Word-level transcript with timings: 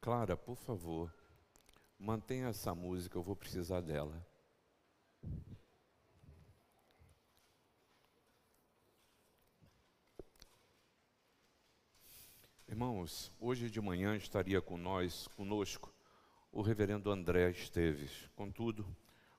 Clara, 0.00 0.36
por 0.36 0.56
favor, 0.56 1.12
mantenha 1.98 2.48
essa 2.48 2.74
música, 2.74 3.18
eu 3.18 3.22
vou 3.22 3.34
precisar 3.34 3.80
dela. 3.80 4.24
Irmãos, 12.68 13.32
hoje 13.40 13.68
de 13.70 13.80
manhã 13.80 14.14
estaria 14.14 14.62
com 14.62 14.76
nós, 14.76 15.26
conosco, 15.28 15.92
o 16.52 16.62
reverendo 16.62 17.10
André 17.10 17.50
Esteves. 17.50 18.30
Contudo, 18.36 18.86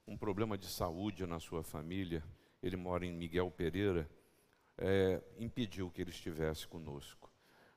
um 0.05 0.18
problema 0.18 0.57
de 0.57 0.66
saúde 0.66 1.26
na 1.26 1.39
sua 1.39 1.64
família, 1.64 2.23
ele 2.62 2.76
mora 2.76 3.05
em 3.05 3.14
Miguel 3.14 3.50
Pereira, 3.50 4.10
é, 4.78 5.21
impediu 5.38 5.89
que 5.89 6.02
ele 6.02 6.10
estivesse 6.10 6.68
conosco. 6.68 7.32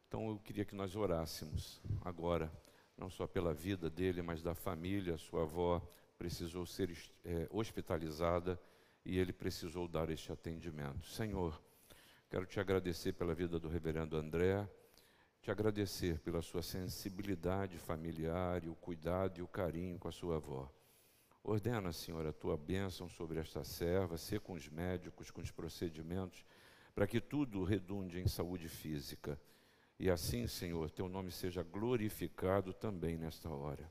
Então 0.09 0.29
eu 0.29 0.39
queria 0.39 0.65
que 0.65 0.75
nós 0.75 0.97
orássemos 0.97 1.81
agora, 2.05 2.51
não 2.97 3.11
só 3.11 3.27
pela 3.27 3.53
vida 3.53 3.89
dele, 3.91 4.23
mas 4.23 4.43
da 4.43 4.55
família. 4.55 5.17
Sua 5.17 5.43
avó 5.43 5.81
precisou 6.19 6.67
ser 6.67 6.91
é, 7.25 7.49
hospitalizada 7.51 8.61
e 9.05 9.19
ele 9.19 9.33
precisou 9.33 9.89
dar 9.89 10.11
este 10.11 10.31
atendimento. 10.31 11.07
Senhor, 11.07 11.61
quero 12.31 12.47
te 12.47 12.61
agradecer 12.61 13.13
pela 13.13 13.35
vida 13.35 13.59
do 13.59 13.69
reverendo 13.69 14.17
André 14.17 14.69
te 15.43 15.51
agradecer 15.51 16.21
pela 16.21 16.41
sua 16.41 16.63
sensibilidade 16.63 17.77
familiar 17.77 18.63
e 18.63 18.69
o 18.69 18.77
cuidado 18.77 19.41
e 19.41 19.43
o 19.43 19.49
carinho 19.49 19.99
com 19.99 20.07
a 20.07 20.13
sua 20.13 20.37
avó. 20.37 20.73
Ordena, 21.43 21.93
Senhor, 21.93 22.25
a 22.25 22.33
tua 22.33 22.57
bênção 22.57 23.09
sobre 23.09 23.41
esta 23.41 23.65
serva, 23.65 24.17
ser 24.17 24.39
com 24.39 24.53
os 24.53 24.69
médicos, 24.69 25.33
com 25.33 25.41
os 25.41 25.51
procedimentos, 25.51 26.45
para 26.95 27.09
que 27.09 27.21
tudo 27.21 27.65
redunde 27.65 28.21
em 28.21 28.29
saúde 28.29 28.69
física. 28.69 29.37
E 30.03 30.11
assim, 30.11 30.49
Senhor, 30.49 30.91
teu 30.91 31.09
nome 31.09 31.31
seja 31.31 31.63
glorificado 31.63 32.73
também 32.73 33.17
nesta 33.17 33.49
hora. 33.49 33.89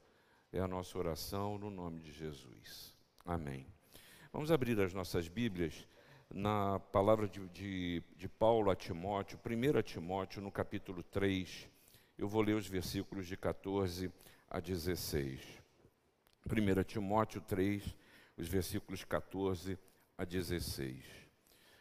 É 0.52 0.59
a 0.59 0.68
nossa 0.68 0.98
oração 0.98 1.58
no 1.58 1.70
nome 1.72 2.02
de 2.02 2.12
Jesus. 2.12 2.94
Amém. 3.26 3.66
Vamos 4.34 4.52
abrir 4.52 4.78
as 4.81 4.94
nossas 4.94 5.30
Bíblias 5.30 5.88
na 6.30 6.81
palavra 6.92 7.30
de, 7.30 7.40
de, 7.48 8.03
de 8.18 8.28
Paulo 8.28 8.70
a 8.70 8.76
Timóteo, 8.76 9.40
1 9.40 9.81
Timóteo, 9.84 10.42
no 10.42 10.52
capítulo 10.52 11.02
3. 11.02 11.70
Eu 12.18 12.28
vou 12.28 12.42
ler 12.42 12.58
os 12.58 12.68
versículos 12.68 13.25
de 13.25 13.38
14 13.38 14.12
a 14.50 14.59
16. 14.59 15.40
1 16.46 16.84
Timóteo 16.84 17.40
3, 17.40 17.96
os 18.36 18.50
versículos 18.50 19.06
14 19.06 19.80
a 20.18 20.25
16. 20.25 21.06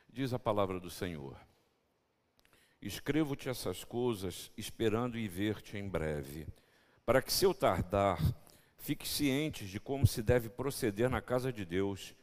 Diz 0.08 0.32
a 0.32 0.38
palavra 0.38 0.78
do 0.78 0.88
Senhor: 0.88 1.36
Escrevo-te 2.82 3.48
essas 3.48 3.84
coisas, 3.84 4.50
esperando 4.56 5.18
e 5.18 5.28
ver-te 5.28 5.76
em 5.76 5.88
breve, 5.88 6.46
para 7.04 7.20
que, 7.20 7.32
se 7.32 7.44
eu 7.44 7.52
tardar, 7.52 8.18
fique 8.78 9.06
cientes 9.06 9.68
de 9.68 9.78
como 9.78 10.06
se 10.06 10.22
deve 10.22 10.48
proceder 10.48 11.10
na 11.10 11.20
casa 11.20 11.52
de 11.52 11.64
Deus 11.64 12.14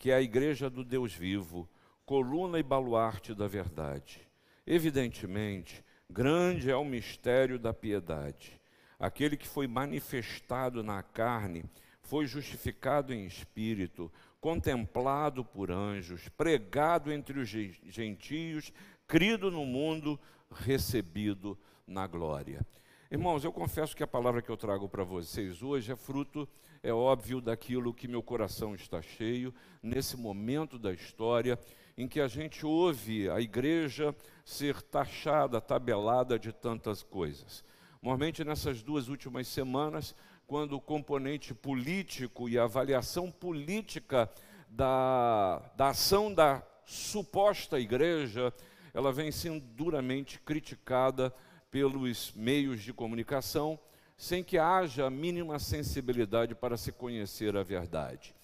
que 0.00 0.10
é 0.10 0.14
a 0.14 0.22
igreja 0.22 0.70
do 0.70 0.82
Deus 0.82 1.14
vivo, 1.14 1.68
coluna 2.06 2.58
e 2.58 2.62
baluarte 2.62 3.34
da 3.34 3.46
verdade. 3.46 4.26
Evidentemente, 4.66 5.84
grande 6.08 6.70
é 6.70 6.74
o 6.74 6.86
mistério 6.86 7.58
da 7.58 7.74
piedade. 7.74 8.58
Aquele 8.98 9.36
que 9.36 9.46
foi 9.46 9.66
manifestado 9.66 10.82
na 10.82 11.02
carne 11.02 11.66
foi 12.00 12.26
justificado 12.26 13.12
em 13.12 13.26
espírito, 13.26 14.10
contemplado 14.40 15.44
por 15.44 15.70
anjos, 15.70 16.30
pregado 16.30 17.12
entre 17.12 17.38
os 17.38 17.48
gentios, 17.48 18.72
crido 19.10 19.50
no 19.50 19.66
mundo, 19.66 20.20
recebido 20.52 21.58
na 21.84 22.06
glória. 22.06 22.64
Irmãos, 23.10 23.42
eu 23.42 23.52
confesso 23.52 23.96
que 23.96 24.04
a 24.04 24.06
palavra 24.06 24.40
que 24.40 24.48
eu 24.48 24.56
trago 24.56 24.88
para 24.88 25.02
vocês 25.02 25.64
hoje 25.64 25.90
é 25.90 25.96
fruto, 25.96 26.48
é 26.80 26.92
óbvio, 26.92 27.40
daquilo 27.40 27.92
que 27.92 28.06
meu 28.06 28.22
coração 28.22 28.72
está 28.72 29.02
cheio, 29.02 29.52
nesse 29.82 30.16
momento 30.16 30.78
da 30.78 30.92
história 30.92 31.58
em 31.98 32.06
que 32.06 32.20
a 32.20 32.28
gente 32.28 32.64
ouve 32.64 33.28
a 33.28 33.40
igreja 33.40 34.14
ser 34.44 34.80
taxada, 34.80 35.60
tabelada 35.60 36.38
de 36.38 36.52
tantas 36.52 37.02
coisas. 37.02 37.64
Normalmente 38.00 38.44
nessas 38.44 38.80
duas 38.80 39.08
últimas 39.08 39.48
semanas, 39.48 40.14
quando 40.46 40.76
o 40.76 40.80
componente 40.80 41.52
político 41.52 42.48
e 42.48 42.56
a 42.56 42.62
avaliação 42.62 43.28
política 43.28 44.30
da, 44.68 45.58
da 45.76 45.88
ação 45.88 46.32
da 46.32 46.62
suposta 46.84 47.80
igreja, 47.80 48.52
ela 49.00 49.10
vem 49.10 49.32
sendo 49.32 49.64
duramente 49.74 50.38
criticada 50.40 51.34
pelos 51.70 52.32
meios 52.36 52.82
de 52.82 52.92
comunicação, 52.92 53.78
sem 54.14 54.44
que 54.44 54.58
haja 54.58 55.06
a 55.06 55.10
mínima 55.10 55.58
sensibilidade 55.58 56.54
para 56.54 56.76
se 56.76 56.92
conhecer 56.92 57.56
a 57.56 57.62
verdade. 57.62 58.34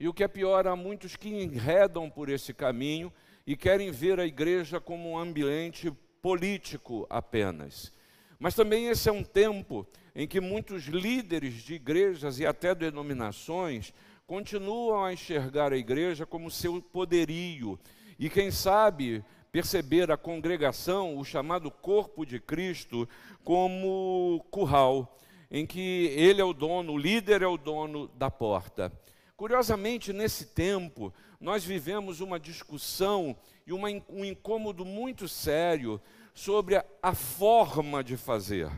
E 0.00 0.08
o 0.08 0.14
que 0.14 0.24
é 0.24 0.28
pior, 0.28 0.66
há 0.66 0.74
muitos 0.74 1.14
que 1.14 1.28
enredam 1.28 2.08
por 2.08 2.30
esse 2.30 2.54
caminho 2.54 3.12
e 3.46 3.54
querem 3.54 3.90
ver 3.90 4.18
a 4.18 4.24
igreja 4.24 4.80
como 4.80 5.10
um 5.10 5.18
ambiente 5.18 5.90
político 6.22 7.06
apenas. 7.10 7.92
Mas 8.38 8.54
também 8.54 8.86
esse 8.86 9.10
é 9.10 9.12
um 9.12 9.22
tempo 9.22 9.86
em 10.14 10.26
que 10.26 10.40
muitos 10.40 10.84
líderes 10.84 11.54
de 11.54 11.74
igrejas 11.74 12.38
e 12.38 12.46
até 12.46 12.74
denominações 12.74 13.92
continuam 14.26 15.04
a 15.04 15.12
enxergar 15.12 15.70
a 15.70 15.76
igreja 15.76 16.24
como 16.24 16.50
seu 16.50 16.80
poderio. 16.80 17.78
E 18.18 18.30
quem 18.30 18.50
sabe 18.50 19.22
perceber 19.58 20.08
a 20.08 20.16
congregação, 20.16 21.18
o 21.18 21.24
chamado 21.24 21.68
corpo 21.68 22.24
de 22.24 22.38
Cristo, 22.38 23.08
como 23.42 24.46
curral, 24.52 25.18
em 25.50 25.66
que 25.66 26.12
ele 26.16 26.40
é 26.40 26.44
o 26.44 26.52
dono, 26.52 26.92
o 26.92 26.96
líder 26.96 27.42
é 27.42 27.46
o 27.48 27.56
dono 27.56 28.06
da 28.14 28.30
porta. 28.30 28.92
Curiosamente, 29.36 30.12
nesse 30.12 30.46
tempo, 30.46 31.12
nós 31.40 31.64
vivemos 31.64 32.20
uma 32.20 32.38
discussão 32.38 33.36
e 33.66 33.72
uma, 33.72 33.88
um 34.08 34.24
incômodo 34.24 34.84
muito 34.84 35.26
sério 35.26 36.00
sobre 36.32 36.76
a, 36.76 36.84
a 37.02 37.12
forma 37.12 38.04
de 38.04 38.16
fazer, 38.16 38.70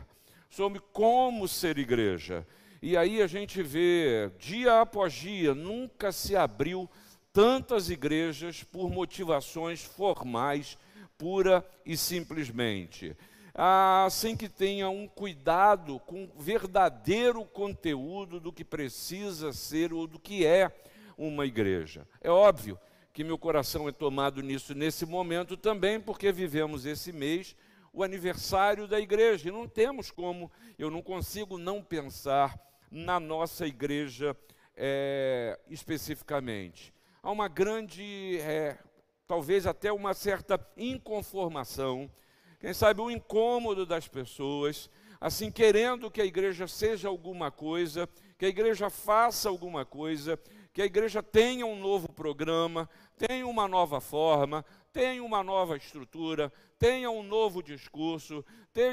sobre 0.49 0.81
como 0.91 1.47
ser 1.47 1.77
igreja. 1.77 2.43
E 2.81 2.97
aí 2.97 3.21
a 3.21 3.27
gente 3.27 3.61
vê, 3.61 4.31
dia 4.39 4.81
após 4.81 5.13
dia, 5.13 5.53
nunca 5.53 6.11
se 6.11 6.35
abriu 6.35 6.89
tantas 7.33 7.89
igrejas 7.89 8.63
por 8.63 8.89
motivações 8.89 9.83
formais, 9.83 10.77
pura 11.17 11.65
e 11.85 11.95
simplesmente. 11.95 13.15
Ah, 13.53 14.07
sem 14.09 14.35
que 14.35 14.47
tenha 14.47 14.89
um 14.89 15.07
cuidado 15.07 15.99
com 16.01 16.23
o 16.23 16.41
verdadeiro 16.41 17.43
conteúdo 17.45 18.39
do 18.39 18.51
que 18.51 18.63
precisa 18.63 19.51
ser 19.51 19.93
ou 19.93 20.07
do 20.07 20.19
que 20.19 20.45
é 20.45 20.71
uma 21.17 21.45
igreja. 21.45 22.07
É 22.21 22.29
óbvio 22.29 22.79
que 23.13 23.23
meu 23.23 23.37
coração 23.37 23.89
é 23.89 23.91
tomado 23.91 24.41
nisso 24.41 24.73
nesse 24.73 25.05
momento 25.05 25.57
também, 25.57 25.99
porque 25.99 26.31
vivemos 26.31 26.85
esse 26.85 27.11
mês 27.11 27.55
o 27.93 28.03
aniversário 28.03 28.87
da 28.87 29.01
igreja 29.01 29.49
e 29.49 29.51
não 29.51 29.67
temos 29.67 30.09
como, 30.09 30.49
eu 30.79 30.89
não 30.89 31.01
consigo 31.01 31.57
não 31.57 31.83
pensar 31.83 32.57
na 32.89 33.19
nossa 33.19 33.67
igreja 33.67 34.35
é, 34.77 35.59
especificamente 35.69 36.93
há 37.23 37.31
uma 37.31 37.47
grande, 37.47 38.39
é, 38.39 38.77
talvez 39.27 39.67
até 39.67 39.91
uma 39.91 40.13
certa 40.13 40.59
inconformação, 40.75 42.09
quem 42.59 42.73
sabe 42.73 43.01
o 43.01 43.11
incômodo 43.11 43.85
das 43.85 44.07
pessoas, 44.07 44.89
assim 45.19 45.51
querendo 45.51 46.09
que 46.09 46.21
a 46.21 46.25
igreja 46.25 46.67
seja 46.67 47.07
alguma 47.07 47.51
coisa, 47.51 48.09
que 48.37 48.45
a 48.45 48.49
igreja 48.49 48.89
faça 48.89 49.49
alguma 49.49 49.85
coisa, 49.85 50.39
que 50.73 50.81
a 50.81 50.85
igreja 50.85 51.21
tenha 51.21 51.65
um 51.65 51.79
novo 51.79 52.11
programa, 52.11 52.89
tenha 53.17 53.45
uma 53.45 53.67
nova 53.67 53.99
forma, 53.99 54.65
tenha 54.91 55.23
uma 55.23 55.43
nova 55.43 55.77
estrutura, 55.77 56.51
tenha 56.79 57.09
um 57.11 57.21
novo 57.21 57.61
discurso, 57.61 58.43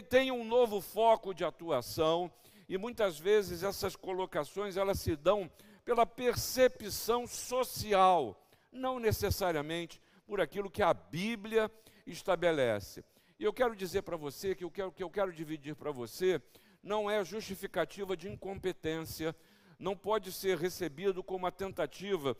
tenha 0.09 0.35
um 0.35 0.45
novo 0.45 0.81
foco 0.81 1.33
de 1.33 1.45
atuação. 1.45 2.31
E 2.69 2.77
muitas 2.77 3.19
vezes 3.19 3.63
essas 3.63 3.97
colocações 3.97 4.77
elas 4.77 5.01
se 5.01 5.17
dão 5.17 5.51
pela 5.89 6.05
percepção 6.05 7.27
social, 7.27 8.47
não 8.71 9.01
necessariamente 9.01 10.03
por 10.27 10.39
aquilo 10.39 10.71
que 10.71 10.83
a 10.83 10.93
Bíblia 10.93 11.71
estabelece. 12.07 13.03
E 13.39 13.45
eu 13.45 13.55
quero 13.55 13.75
dizer 13.75 14.03
para 14.03 14.15
você 14.15 14.55
que 14.55 14.67
o 14.67 14.71
que 14.71 14.83
eu 14.83 15.09
quero 15.09 15.33
dividir 15.33 15.75
para 15.75 15.91
você 15.91 16.43
não 16.83 17.11
é 17.11 17.25
justificativa 17.25 18.15
de 18.15 18.29
incompetência, 18.29 19.35
não 19.79 19.97
pode 19.97 20.31
ser 20.31 20.59
recebido 20.59 21.25
como 21.25 21.47
uma 21.47 21.51
tentativa 21.51 22.37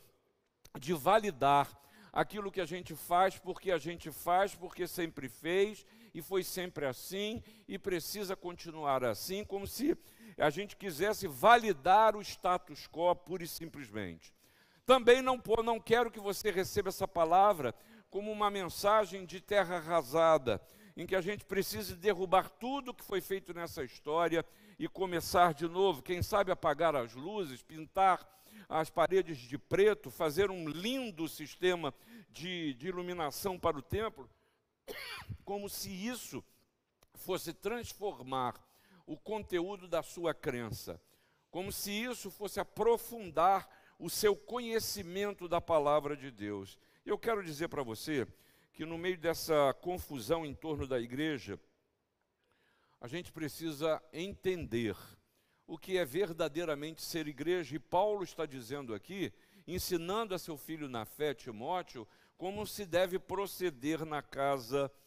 de 0.79 0.93
validar 0.93 1.75
aquilo 2.13 2.53
que 2.53 2.61
a 2.61 2.67
gente 2.67 2.95
faz 2.95 3.39
porque 3.39 3.73
a 3.73 3.79
gente 3.79 4.11
faz, 4.11 4.55
porque 4.55 4.87
sempre 4.87 5.27
fez 5.27 5.87
e 6.15 6.23
foi 6.23 6.43
sempre 6.43 6.87
assim 6.87 7.43
e 7.67 7.79
precisa 7.79 8.35
continuar 8.35 9.05
assim, 9.05 9.45
como 9.45 9.67
se 9.67 9.97
a 10.37 10.51
gente 10.51 10.77
quisesse 10.77 11.27
validar 11.27 12.17
o 12.17 12.23
status 12.23 12.87
quo 12.87 13.15
pura 13.15 13.45
e 13.45 13.49
simplesmente. 13.49 14.33
Também 14.87 15.21
não, 15.21 15.41
não 15.65 15.79
quero 15.79 16.11
que 16.11 16.21
você 16.21 16.51
receba 16.51 16.89
essa 16.89 17.07
palavra 17.07 17.75
como 18.09 18.33
uma 18.33 18.51
mensagem 18.51 19.27
de 19.27 19.41
terra 19.41 19.77
arrasada, 19.77 20.61
em 20.97 21.07
que 21.07 21.15
a 21.15 21.21
gente 21.21 21.45
precise 21.45 21.95
derrubar 21.95 22.49
tudo 22.49 22.95
que 22.95 23.05
foi 23.05 23.21
feito 23.21 23.53
nessa 23.53 23.85
história 23.85 24.45
e 24.79 24.89
começar 24.89 25.53
de 25.53 25.69
novo. 25.69 26.03
Quem 26.03 26.23
sabe 26.23 26.51
apagar 26.51 26.97
as 26.97 27.15
luzes, 27.15 27.63
pintar 27.63 28.27
as 28.69 28.91
paredes 28.91 29.39
de 29.39 29.59
preto, 29.59 30.11
fazer 30.11 30.51
um 30.51 30.69
lindo 30.69 31.29
sistema 31.29 31.93
de, 32.31 32.75
de 32.75 32.89
iluminação 32.89 33.59
para 33.59 33.79
o 33.79 33.83
templo, 33.83 34.29
como 35.49 35.67
se 35.67 35.91
isso 35.91 36.45
fosse 37.15 37.55
transformar 37.55 38.63
o 39.07 39.17
conteúdo 39.17 39.89
da 39.89 40.03
sua 40.03 40.35
crença, 40.35 41.01
como 41.51 41.73
se 41.73 41.91
isso 41.91 42.31
fosse 42.31 42.61
aprofundar 42.61 43.67
o 43.99 44.11
seu 44.11 44.37
conhecimento 44.37 45.49
da 45.49 45.59
palavra 45.59 46.15
de 46.15 46.31
Deus. 46.31 46.79
Eu 47.03 47.19
quero 47.19 47.43
dizer 47.43 47.69
para 47.69 47.83
você 47.83 48.29
que 48.75 48.85
no 48.85 48.99
meio 48.99 49.17
dessa 49.17 49.73
confusão 49.81 50.45
em 50.45 50.55
torno 50.55 50.87
da 50.87 51.01
igreja, 51.01 51.59
a 53.01 53.09
gente 53.09 53.33
precisa 53.33 54.03
entender 54.13 54.99
o 55.67 55.79
que 55.79 55.97
é 55.97 56.05
verdadeiramente 56.05 57.01
ser 57.01 57.27
igreja, 57.27 57.75
e 57.75 57.79
Paulo 57.79 58.23
está 58.23 58.45
dizendo 58.45 58.93
aqui, 58.93 59.33
ensinando 59.67 60.35
a 60.35 60.39
seu 60.39 60.59
filho 60.59 60.91
na 60.91 61.07
fé, 61.07 61.33
Timóteo, 61.33 62.07
como 62.37 62.67
se 62.67 62.85
deve 62.85 63.19
proceder 63.19 64.05
na 64.05 64.21
casa 64.21 64.93
de 64.93 64.99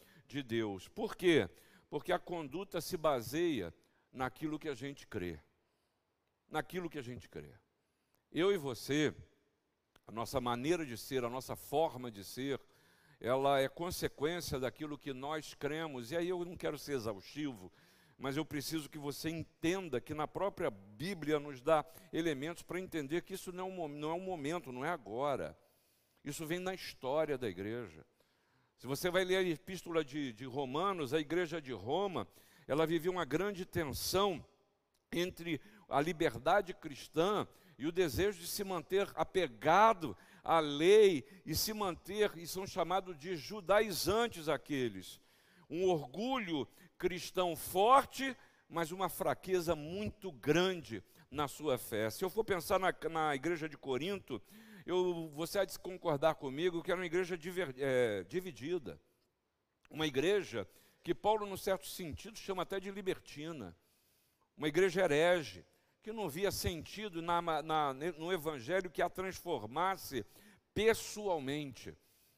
Deus. 0.42 0.88
Por 0.88 1.16
quê? 1.16 1.50
Porque 1.90 2.14
a 2.14 2.20
conduta 2.20 2.80
se 2.80 2.96
baseia 2.96 3.74
naquilo 4.14 4.60
que 4.60 4.70
a 4.70 4.74
gente 4.74 5.08
crê. 5.08 5.40
Naquilo 6.50 6.90
que 6.90 7.00
a 7.00 7.02
gente 7.02 7.28
crê. 7.28 7.54
Eu 8.32 8.52
e 8.52 8.58
você, 8.58 9.14
a 10.08 10.12
nossa 10.12 10.40
maneira 10.40 10.86
de 10.86 10.98
ser, 10.98 11.24
a 11.24 11.30
nossa 11.30 11.56
forma 11.56 12.12
de 12.12 12.24
ser, 12.24 12.62
ela 13.20 13.60
é 13.60 13.68
consequência 13.68 14.60
daquilo 14.60 14.98
que 14.98 15.14
nós 15.14 15.54
cremos. 15.54 16.12
E 16.12 16.18
aí 16.18 16.30
eu 16.30 16.44
não 16.46 16.56
quero 16.56 16.78
ser 16.78 16.94
exaustivo, 16.94 17.72
mas 18.18 18.38
eu 18.38 18.46
preciso 18.46 18.90
que 18.90 18.98
você 18.98 19.30
entenda 19.30 20.00
que 20.00 20.14
na 20.14 20.28
própria 20.28 20.70
Bíblia 20.70 21.40
nos 21.40 21.62
dá 21.62 21.86
elementos 22.14 22.64
para 22.64 22.80
entender 22.80 23.24
que 23.24 23.34
isso 23.34 23.52
não 23.52 23.68
é, 23.68 23.72
um, 23.72 24.16
é 24.16 24.20
momento, 24.20 24.72
não 24.72 24.86
é 24.86 24.90
agora. 24.90 25.58
Isso 26.24 26.46
vem 26.46 26.60
na 26.60 26.74
história 26.74 27.38
da 27.38 27.50
igreja. 27.50 28.06
Se 28.82 28.88
você 28.88 29.12
vai 29.12 29.24
ler 29.24 29.36
a 29.36 29.44
epístola 29.44 30.04
de, 30.04 30.34
de 30.34 30.44
Romanos, 30.44 31.14
a 31.14 31.20
igreja 31.20 31.62
de 31.62 31.72
Roma, 31.72 32.28
ela 32.68 32.88
vivia 32.88 33.12
uma 33.12 33.24
grande 33.24 33.64
tensão 33.64 34.44
entre 35.12 35.62
a 35.88 36.02
liberdade 36.02 36.74
cristã 36.74 37.48
e 37.78 37.86
o 37.86 37.92
desejo 37.92 38.40
de 38.40 38.48
se 38.48 38.64
manter 38.64 39.08
apegado 39.14 40.18
à 40.44 40.60
lei 40.60 41.24
e 41.46 41.54
se 41.54 41.74
manter, 41.74 42.36
e 42.36 42.48
são 42.48 42.66
chamados 42.66 43.16
de 43.20 43.36
judaizantes 43.36 44.50
aqueles. 44.50 45.22
Um 45.70 45.88
orgulho 45.88 46.68
cristão 46.98 47.56
forte, 47.56 48.36
mas 48.68 48.92
uma 48.92 49.10
fraqueza 49.10 49.76
muito 49.76 50.32
grande 50.32 51.04
na 51.30 51.48
sua 51.48 51.78
fé. 51.78 52.10
Se 52.10 52.26
eu 52.26 52.32
for 52.32 52.44
pensar 52.44 52.80
na, 52.80 52.92
na 53.12 53.36
igreja 53.36 53.70
de 53.70 53.78
Corinto, 53.78 54.42
eu, 54.86 55.30
você 55.34 55.60
há 55.60 55.66
de 55.66 55.78
concordar 55.80 56.36
comigo 56.36 56.82
que 56.82 56.92
era 56.92 57.00
uma 57.00 57.06
igreja 57.06 57.38
diver, 57.38 57.74
é, 57.78 58.24
dividida. 58.24 59.00
Uma 59.90 60.08
igreja 60.08 60.68
que 61.04 61.14
Paulo, 61.14 61.46
num 61.46 61.58
certo 61.58 61.88
sentido, 61.88 62.38
chama 62.38 62.64
até 62.64 62.80
de 62.80 62.92
libertina. 62.92 63.76
Uma 64.56 64.68
igreja 64.68 65.02
herege, 65.02 65.66
que 66.02 66.12
não 66.12 66.30
via 66.30 66.52
sentido 66.52 67.22
na, 67.22 67.42
na, 67.42 67.94
no 67.94 68.32
evangelho 68.32 68.90
que 68.90 69.02
a 69.02 69.10
transformasse 69.10 70.26
pessoalmente. 70.74 71.96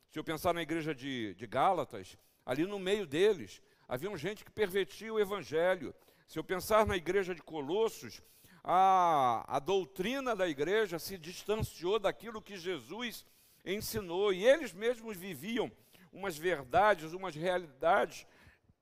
Se 0.09 0.19
eu 0.19 0.23
pensar 0.23 0.53
na 0.53 0.61
igreja 0.61 0.93
de, 0.93 1.33
de 1.35 1.47
Gálatas, 1.47 2.17
ali 2.45 2.65
no 2.65 2.79
meio 2.79 3.05
deles, 3.05 3.61
havia 3.87 4.15
gente 4.17 4.43
que 4.43 4.51
pervertia 4.51 5.13
o 5.13 5.19
evangelho. 5.19 5.93
Se 6.27 6.37
eu 6.37 6.43
pensar 6.43 6.85
na 6.85 6.95
igreja 6.95 7.33
de 7.33 7.41
Colossos, 7.41 8.21
a, 8.63 9.43
a 9.57 9.59
doutrina 9.59 10.35
da 10.35 10.47
igreja 10.47 10.97
se 10.97 11.17
distanciou 11.17 11.99
daquilo 11.99 12.41
que 12.41 12.55
Jesus 12.55 13.25
ensinou, 13.65 14.31
e 14.31 14.45
eles 14.45 14.71
mesmos 14.71 15.17
viviam 15.17 15.71
umas 16.11 16.37
verdades, 16.37 17.13
umas 17.13 17.35
realidades 17.35 18.25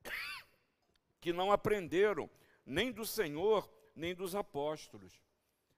que 1.19 1.33
não 1.33 1.51
aprenderam 1.51 2.29
nem 2.65 2.91
do 2.91 3.05
Senhor, 3.05 3.69
nem 3.95 4.13
dos 4.13 4.35
apóstolos. 4.35 5.19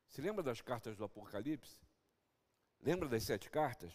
Se 0.07 0.21
lembra 0.21 0.43
das 0.43 0.61
cartas 0.61 0.97
do 0.97 1.03
Apocalipse? 1.03 1.79
Lembra 2.81 3.07
das 3.07 3.23
sete 3.23 3.49
cartas? 3.49 3.93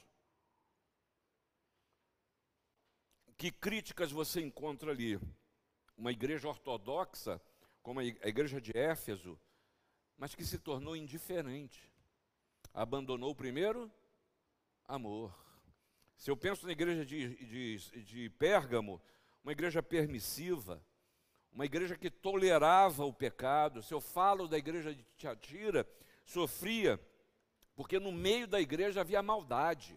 Que 3.37 3.53
críticas 3.53 4.11
você 4.11 4.41
encontra 4.41 4.91
ali? 4.91 5.21
Uma 5.97 6.11
igreja 6.11 6.49
ortodoxa, 6.49 7.41
como 7.83 8.01
a 8.01 8.05
igreja 8.05 8.61
de 8.61 8.77
Éfeso, 8.77 9.39
mas 10.19 10.35
que 10.35 10.45
se 10.45 10.59
tornou 10.59 10.97
indiferente. 10.97 11.81
Abandonou 12.75 13.31
o 13.31 13.35
primeiro 13.35 13.91
amor. 14.87 15.33
Se 16.17 16.31
eu 16.31 16.37
penso 16.37 16.67
na 16.67 16.73
igreja 16.73 17.07
de, 17.07 17.37
de, 17.47 18.03
de 18.03 18.31
Pérgamo, 18.31 19.01
uma 19.45 19.53
igreja 19.53 19.81
permissiva, 19.81 20.83
uma 21.53 21.65
igreja 21.65 21.97
que 21.97 22.11
tolerava 22.11 23.05
o 23.05 23.13
pecado. 23.13 23.83
Se 23.83 23.95
eu 23.95 24.01
falo 24.01 24.49
da 24.49 24.59
igreja 24.59 24.93
de 24.93 25.05
Tiatira, 25.17 25.89
sofria, 26.25 27.01
porque 27.77 28.01
no 28.01 28.11
meio 28.11 28.49
da 28.49 28.61
igreja 28.61 29.01
havia 29.01 29.23
maldade. 29.23 29.97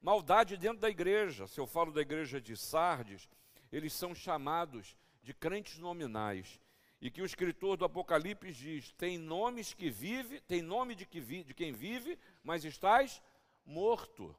Maldade 0.00 0.56
dentro 0.56 0.78
da 0.78 0.88
igreja. 0.88 1.48
Se 1.48 1.58
eu 1.58 1.66
falo 1.66 1.90
da 1.90 2.00
igreja 2.00 2.40
de 2.40 2.56
Sardes, 2.56 3.28
eles 3.72 3.92
são 3.92 4.14
chamados 4.14 4.96
de 5.20 5.34
crentes 5.34 5.78
nominais 5.78 6.60
e 7.00 7.10
que 7.10 7.20
o 7.20 7.26
escritor 7.26 7.76
do 7.76 7.84
Apocalipse 7.84 8.52
diz: 8.52 8.92
tem 8.92 9.18
nomes 9.18 9.74
que 9.74 9.90
vive, 9.90 10.40
tem 10.40 10.62
nome 10.62 10.94
de, 10.94 11.06
que 11.06 11.20
vi, 11.20 11.44
de 11.44 11.54
quem 11.54 11.72
vive, 11.72 12.18
mas 12.42 12.64
estás 12.64 13.22
morto. 13.64 14.34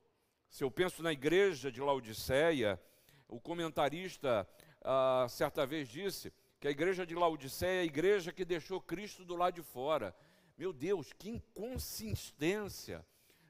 Se 0.50 0.63
eu 0.63 0.71
penso 0.71 1.04
na 1.04 1.12
igreja 1.12 1.71
de 1.71 1.81
Laodiceia, 1.81 2.81
o 3.27 3.39
comentarista 3.39 4.48
ah, 4.81 5.27
certa 5.30 5.65
vez 5.65 5.88
disse 5.89 6.33
que 6.59 6.68
a 6.68 6.71
igreja 6.71 7.06
de 7.06 7.13
Laodiceia 7.13 7.80
é 7.80 7.81
a 7.81 7.86
igreja 7.86 8.31
que 8.31 8.45
deixou 8.45 8.81
Cristo 8.81 9.24
do 9.24 9.36
lado 9.36 9.56
de 9.56 9.62
fora. 9.62 10.15
Meu 10.57 10.74
Deus, 10.74 11.13
que 11.13 11.30
inconsistência! 11.30 13.06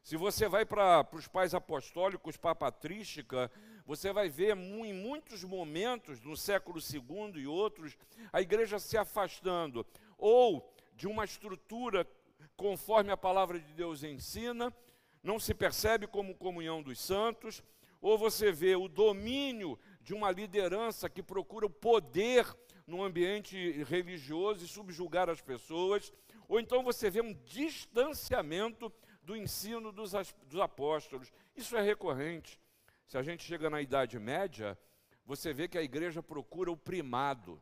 Se 0.07 0.15
você 0.15 0.47
vai 0.47 0.63
para 0.65 1.05
os 1.11 1.27
pais 1.27 1.53
apostólicos, 1.53 2.37
para 2.37 2.51
a 2.51 2.55
patrística, 2.55 3.51
você 3.85 4.13
vai 4.13 4.29
ver 4.29 4.55
em 4.55 4.93
muitos 4.93 5.43
momentos, 5.43 6.21
no 6.21 6.37
século 6.37 6.79
II 6.79 7.41
e 7.41 7.45
outros, 7.45 7.97
a 8.31 8.39
igreja 8.39 8.79
se 8.79 8.97
afastando 8.97 9.85
ou 10.17 10.73
de 10.95 11.09
uma 11.09 11.25
estrutura 11.25 12.07
conforme 12.55 13.11
a 13.11 13.17
palavra 13.17 13.59
de 13.59 13.73
Deus 13.73 14.01
ensina, 14.01 14.73
não 15.21 15.37
se 15.37 15.53
percebe 15.53 16.07
como 16.07 16.35
comunhão 16.35 16.81
dos 16.81 17.01
santos, 17.01 17.61
ou 17.99 18.17
você 18.17 18.49
vê 18.49 18.77
o 18.77 18.87
domínio 18.87 19.77
de 19.99 20.13
uma 20.13 20.31
liderança 20.31 21.09
que 21.09 21.21
procura 21.21 21.65
o 21.65 21.69
poder 21.69 22.47
no 22.87 23.03
ambiente 23.03 23.83
religioso 23.83 24.63
e 24.63 24.69
subjugar 24.69 25.29
as 25.29 25.41
pessoas, 25.41 26.13
ou 26.47 26.61
então 26.61 26.81
você 26.81 27.09
vê 27.09 27.19
um 27.19 27.33
distanciamento 27.43 28.89
do 29.27 29.35
ensino 29.35 29.91
dos, 29.91 30.13
dos 30.45 30.61
apóstolos. 30.61 31.33
Isso 31.53 31.75
é 31.75 31.81
recorrente. 31.81 32.57
Se 33.05 33.17
a 33.17 33.21
gente 33.21 33.43
chega 33.43 33.69
na 33.69 33.81
Idade 33.81 34.17
Média, 34.17 34.79
você 35.25 35.53
vê 35.53 35.67
que 35.67 35.77
a 35.77 35.83
igreja 35.83 36.23
procura 36.23 36.71
o 36.71 36.77
primado 36.77 37.61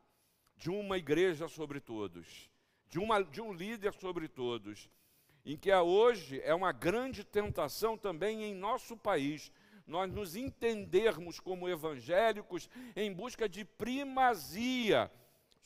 de 0.55 0.69
uma 0.69 0.95
igreja 0.95 1.47
sobre 1.47 1.79
todos, 1.79 2.51
de, 2.87 2.99
uma, 2.99 3.23
de 3.23 3.41
um 3.41 3.51
líder 3.51 3.95
sobre 3.95 4.27
todos, 4.27 4.87
em 5.43 5.57
que 5.57 5.73
hoje 5.73 6.39
é 6.43 6.53
uma 6.53 6.71
grande 6.71 7.23
tentação 7.23 7.97
também 7.97 8.43
em 8.43 8.53
nosso 8.53 8.95
país 8.95 9.51
nós 9.87 10.11
nos 10.11 10.35
entendermos 10.35 11.39
como 11.39 11.69
evangélicos 11.69 12.69
em 12.95 13.11
busca 13.11 13.49
de 13.49 13.65
primazia 13.65 15.11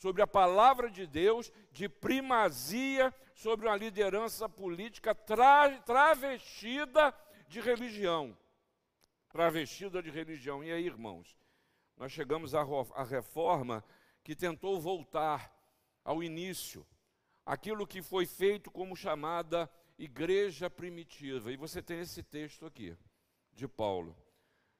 sobre 0.00 0.20
a 0.20 0.26
palavra 0.26 0.90
de 0.90 1.06
Deus, 1.06 1.52
de 1.70 1.88
primazia 1.88 3.14
sobre 3.32 3.68
uma 3.68 3.76
liderança 3.76 4.48
política 4.48 5.14
tra 5.14 5.78
travestida 5.82 7.14
de 7.46 7.60
religião 7.60 8.36
travestida 9.30 10.02
de 10.02 10.10
religião. 10.10 10.62
E 10.62 10.70
aí, 10.70 10.84
irmãos, 10.84 11.38
nós 11.96 12.12
chegamos 12.12 12.54
à, 12.54 12.62
à 12.94 13.04
reforma 13.04 13.82
que 14.22 14.34
tentou 14.34 14.80
voltar 14.80 15.56
ao 16.04 16.22
início, 16.22 16.86
aquilo 17.46 17.86
que 17.86 18.02
foi 18.02 18.26
feito 18.26 18.70
como 18.70 18.96
chamada 18.96 19.70
igreja 19.98 20.68
primitiva. 20.68 21.52
E 21.52 21.56
você 21.56 21.80
tem 21.80 22.00
esse 22.00 22.22
texto 22.22 22.66
aqui, 22.66 22.96
de 23.52 23.66
Paulo. 23.68 24.16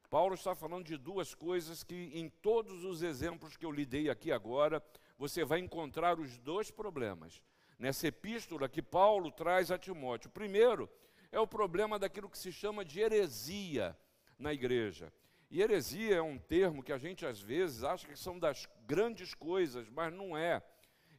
Paulo 0.09 0.35
está 0.35 0.55
falando 0.55 0.87
de 0.87 0.97
duas 0.97 1.35
coisas 1.35 1.85
que, 1.85 2.11
em 2.13 2.29
todos 2.29 2.85
os 2.85 3.03
exemplos 3.03 3.57
que 3.57 3.65
eu 3.65 3.71
lhe 3.71 3.87
dei 3.87 4.11
aqui 4.11 4.33
agora, 4.33 4.83
você 5.21 5.45
vai 5.45 5.59
encontrar 5.59 6.19
os 6.19 6.39
dois 6.39 6.71
problemas. 6.71 7.43
Nessa 7.79 8.07
epístola 8.07 8.71
que 8.71 8.81
Paulo 8.81 9.31
traz 9.31 9.71
a 9.71 9.77
Timóteo. 9.77 10.31
O 10.31 10.33
primeiro 10.33 10.89
é 11.31 11.39
o 11.39 11.47
problema 11.47 11.99
daquilo 11.99 12.31
que 12.31 12.39
se 12.39 12.51
chama 12.51 12.83
de 12.87 13.01
heresia 13.01 13.95
na 14.39 14.51
igreja. 14.51 15.13
E 15.51 15.61
heresia 15.61 16.17
é 16.17 16.23
um 16.23 16.39
termo 16.39 16.83
que 16.83 16.91
a 16.91 16.97
gente 16.97 17.27
às 17.27 17.39
vezes 17.39 17.85
acha 17.85 18.09
que 18.09 18.19
são 18.19 18.39
das 18.39 18.67
grandes 18.87 19.35
coisas, 19.35 19.91
mas 19.91 20.11
não 20.11 20.35
é. 20.35 20.63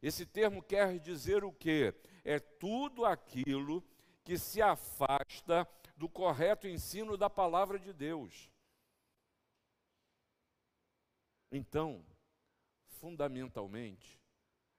Esse 0.01 0.25
termo 0.25 0.63
quer 0.63 0.97
dizer 0.97 1.43
o 1.43 1.51
quê? 1.51 1.93
É 2.25 2.39
tudo 2.39 3.05
aquilo 3.05 3.83
que 4.23 4.35
se 4.35 4.63
afasta 4.63 5.67
do 5.95 6.09
correto 6.09 6.67
ensino 6.67 7.15
da 7.15 7.29
palavra 7.29 7.77
de 7.77 7.93
Deus. 7.93 8.49
Então, 11.51 12.03
fundamentalmente, 13.01 14.21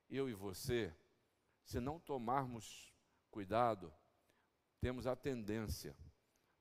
eu 0.08 0.30
e 0.30 0.32
você, 0.32 0.94
se 1.64 1.80
não 1.80 1.98
tomarmos 1.98 2.94
cuidado, 3.30 3.92
temos 4.80 5.08
a 5.08 5.16
tendência 5.16 5.96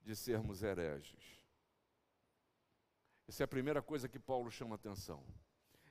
de 0.01 0.15
sermos 0.15 0.63
hereges. 0.63 1.39
Essa 3.27 3.43
é 3.43 3.45
a 3.45 3.47
primeira 3.47 3.81
coisa 3.81 4.09
que 4.09 4.19
Paulo 4.19 4.49
chama 4.49 4.75
atenção. 4.75 5.23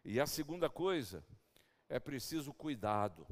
E 0.04 0.18
a 0.18 0.26
segunda 0.26 0.68
coisa, 0.68 1.24
é 1.88 2.00
preciso 2.00 2.52
cuidado 2.52 3.26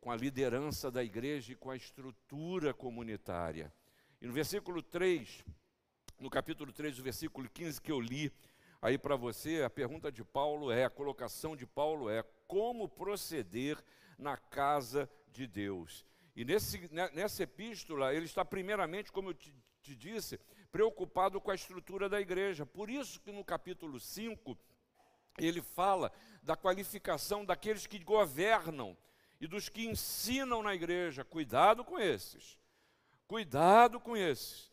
com 0.00 0.10
a 0.10 0.16
liderança 0.16 0.90
da 0.90 1.04
igreja 1.04 1.52
e 1.52 1.56
com 1.56 1.70
a 1.70 1.76
estrutura 1.76 2.72
comunitária. 2.72 3.72
E 4.20 4.26
no 4.26 4.32
versículo 4.32 4.82
3, 4.82 5.44
no 6.18 6.30
capítulo 6.30 6.72
3, 6.72 6.98
o 6.98 7.02
versículo 7.02 7.48
15 7.50 7.80
que 7.80 7.92
eu 7.92 8.00
li 8.00 8.32
aí 8.80 8.98
para 8.98 9.16
você, 9.16 9.62
a 9.62 9.70
pergunta 9.70 10.10
de 10.10 10.24
Paulo 10.24 10.70
é, 10.70 10.84
a 10.84 10.90
colocação 10.90 11.56
de 11.56 11.66
Paulo 11.66 12.08
é: 12.08 12.22
como 12.46 12.88
proceder 12.88 13.82
na 14.18 14.36
casa 14.36 15.10
de 15.28 15.46
Deus? 15.46 16.04
E 16.34 16.44
nesse, 16.44 16.88
né, 16.92 17.10
nessa 17.12 17.42
epístola, 17.42 18.14
ele 18.14 18.24
está 18.24 18.44
primeiramente, 18.44 19.12
como 19.12 19.30
eu 19.30 19.34
te, 19.34 19.54
te 19.82 19.94
disse, 19.94 20.38
preocupado 20.70 21.40
com 21.40 21.50
a 21.50 21.54
estrutura 21.54 22.08
da 22.08 22.20
igreja. 22.20 22.64
Por 22.64 22.88
isso 22.88 23.20
que 23.20 23.32
no 23.32 23.44
capítulo 23.44 23.98
5, 23.98 24.56
ele 25.38 25.60
fala 25.60 26.12
da 26.42 26.56
qualificação 26.56 27.44
daqueles 27.44 27.86
que 27.86 27.98
governam 27.98 28.96
e 29.40 29.46
dos 29.46 29.68
que 29.68 29.86
ensinam 29.86 30.62
na 30.62 30.74
igreja. 30.74 31.24
Cuidado 31.24 31.84
com 31.84 31.98
esses. 31.98 32.58
Cuidado 33.26 34.00
com 34.00 34.16
esses. 34.16 34.72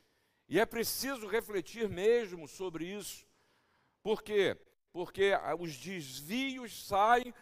E 0.50 0.60
é 0.60 0.66
preciso 0.66 1.28
refletir 1.28 1.90
mesmo 1.90 2.48
sobre 2.48 2.86
isso. 2.86 3.27
Por 4.08 4.24
quê? 4.24 4.56
Porque 4.94 5.34
os 5.60 5.76
desvios 5.76 6.88
saem 6.88 7.34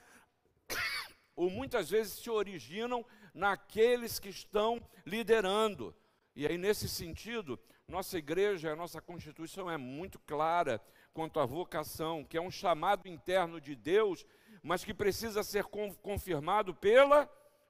ou 1.35 1.47
muitas 1.47 1.91
vezes 1.91 2.13
se 2.13 2.27
originam 2.27 3.05
naqueles 3.35 4.17
que 4.17 4.29
estão 4.29 4.81
liderando. 5.05 5.95
E 6.35 6.47
aí, 6.47 6.57
nesse 6.57 6.89
sentido, 6.89 7.59
nossa 7.87 8.17
igreja, 8.17 8.73
a 8.73 8.75
nossa 8.75 8.99
Constituição 8.99 9.69
é 9.69 9.77
muito 9.77 10.17
clara 10.17 10.81
quanto 11.13 11.39
à 11.39 11.45
vocação, 11.45 12.25
que 12.25 12.35
é 12.35 12.41
um 12.41 12.49
chamado 12.49 13.07
interno 13.07 13.61
de 13.61 13.75
Deus, 13.75 14.25
mas 14.63 14.83
que 14.83 14.91
precisa 14.91 15.43
ser 15.43 15.65
confirmado 16.01 16.73
pela 16.73 17.27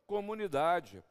comunidade. 0.07 1.03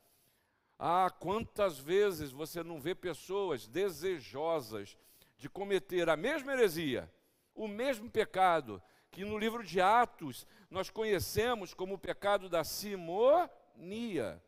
Ah, 0.78 1.10
quantas 1.20 1.78
vezes 1.78 2.30
você 2.32 2.62
não 2.62 2.80
vê 2.80 2.94
pessoas 2.94 3.68
desejosas 3.68 4.96
de 5.36 5.50
cometer 5.50 6.08
a 6.08 6.16
mesma 6.16 6.54
heresia, 6.54 7.12
o 7.54 7.68
mesmo 7.68 8.10
pecado, 8.10 8.82
que 9.10 9.24
no 9.24 9.38
livro 9.38 9.62
de 9.62 9.80
Atos 9.80 10.46
nós 10.68 10.90
conhecemos 10.90 11.72
como 11.72 11.94
o 11.94 11.98
pecado 11.98 12.48
da 12.48 12.64
simonia. 12.64 14.42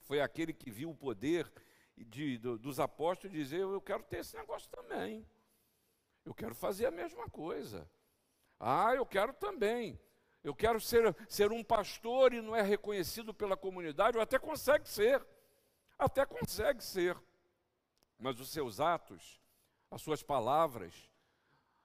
Foi 0.00 0.20
aquele 0.20 0.52
que 0.52 0.70
viu 0.70 0.90
o 0.90 0.96
poder 0.96 1.50
de, 1.96 2.38
do, 2.38 2.58
dos 2.58 2.78
apóstolos 2.78 3.36
dizer: 3.36 3.60
Eu 3.60 3.80
quero 3.80 4.02
ter 4.04 4.18
esse 4.18 4.36
negócio 4.36 4.68
também. 4.70 5.26
Eu 6.24 6.32
quero 6.34 6.54
fazer 6.54 6.86
a 6.86 6.90
mesma 6.90 7.28
coisa. 7.28 7.90
Ah, 8.58 8.94
eu 8.94 9.04
quero 9.04 9.32
também. 9.32 9.98
Eu 10.44 10.54
quero 10.54 10.80
ser, 10.80 11.14
ser 11.28 11.52
um 11.52 11.62
pastor 11.62 12.32
e 12.32 12.40
não 12.40 12.54
é 12.54 12.62
reconhecido 12.62 13.32
pela 13.32 13.56
comunidade, 13.56 14.16
ou 14.16 14.22
até 14.22 14.38
consegue 14.38 14.88
ser. 14.88 15.24
Até 15.98 16.24
consegue 16.24 16.82
ser. 16.82 17.16
Mas 18.18 18.38
os 18.38 18.50
seus 18.50 18.80
atos, 18.80 19.40
as 19.90 20.00
suas 20.00 20.22
palavras, 20.22 21.10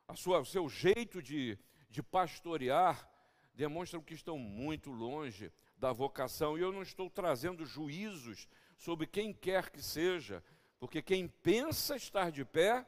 a 0.08 0.16
sua, 0.16 0.40
o 0.40 0.46
seu 0.46 0.70
jeito 0.70 1.22
de, 1.22 1.58
de 1.90 2.02
pastorear, 2.02 3.10
demonstram 3.54 4.02
que 4.02 4.14
estão 4.14 4.38
muito 4.38 4.90
longe 4.92 5.52
da 5.78 5.92
vocação. 5.92 6.58
E 6.58 6.62
eu 6.62 6.72
não 6.72 6.82
estou 6.82 7.10
trazendo 7.10 7.66
juízos 7.66 8.48
sobre 8.78 9.06
quem 9.06 9.34
quer 9.34 9.70
que 9.70 9.82
seja, 9.82 10.42
porque 10.80 11.02
quem 11.02 11.28
pensa 11.28 11.96
estar 11.96 12.32
de 12.32 12.46
pé, 12.46 12.86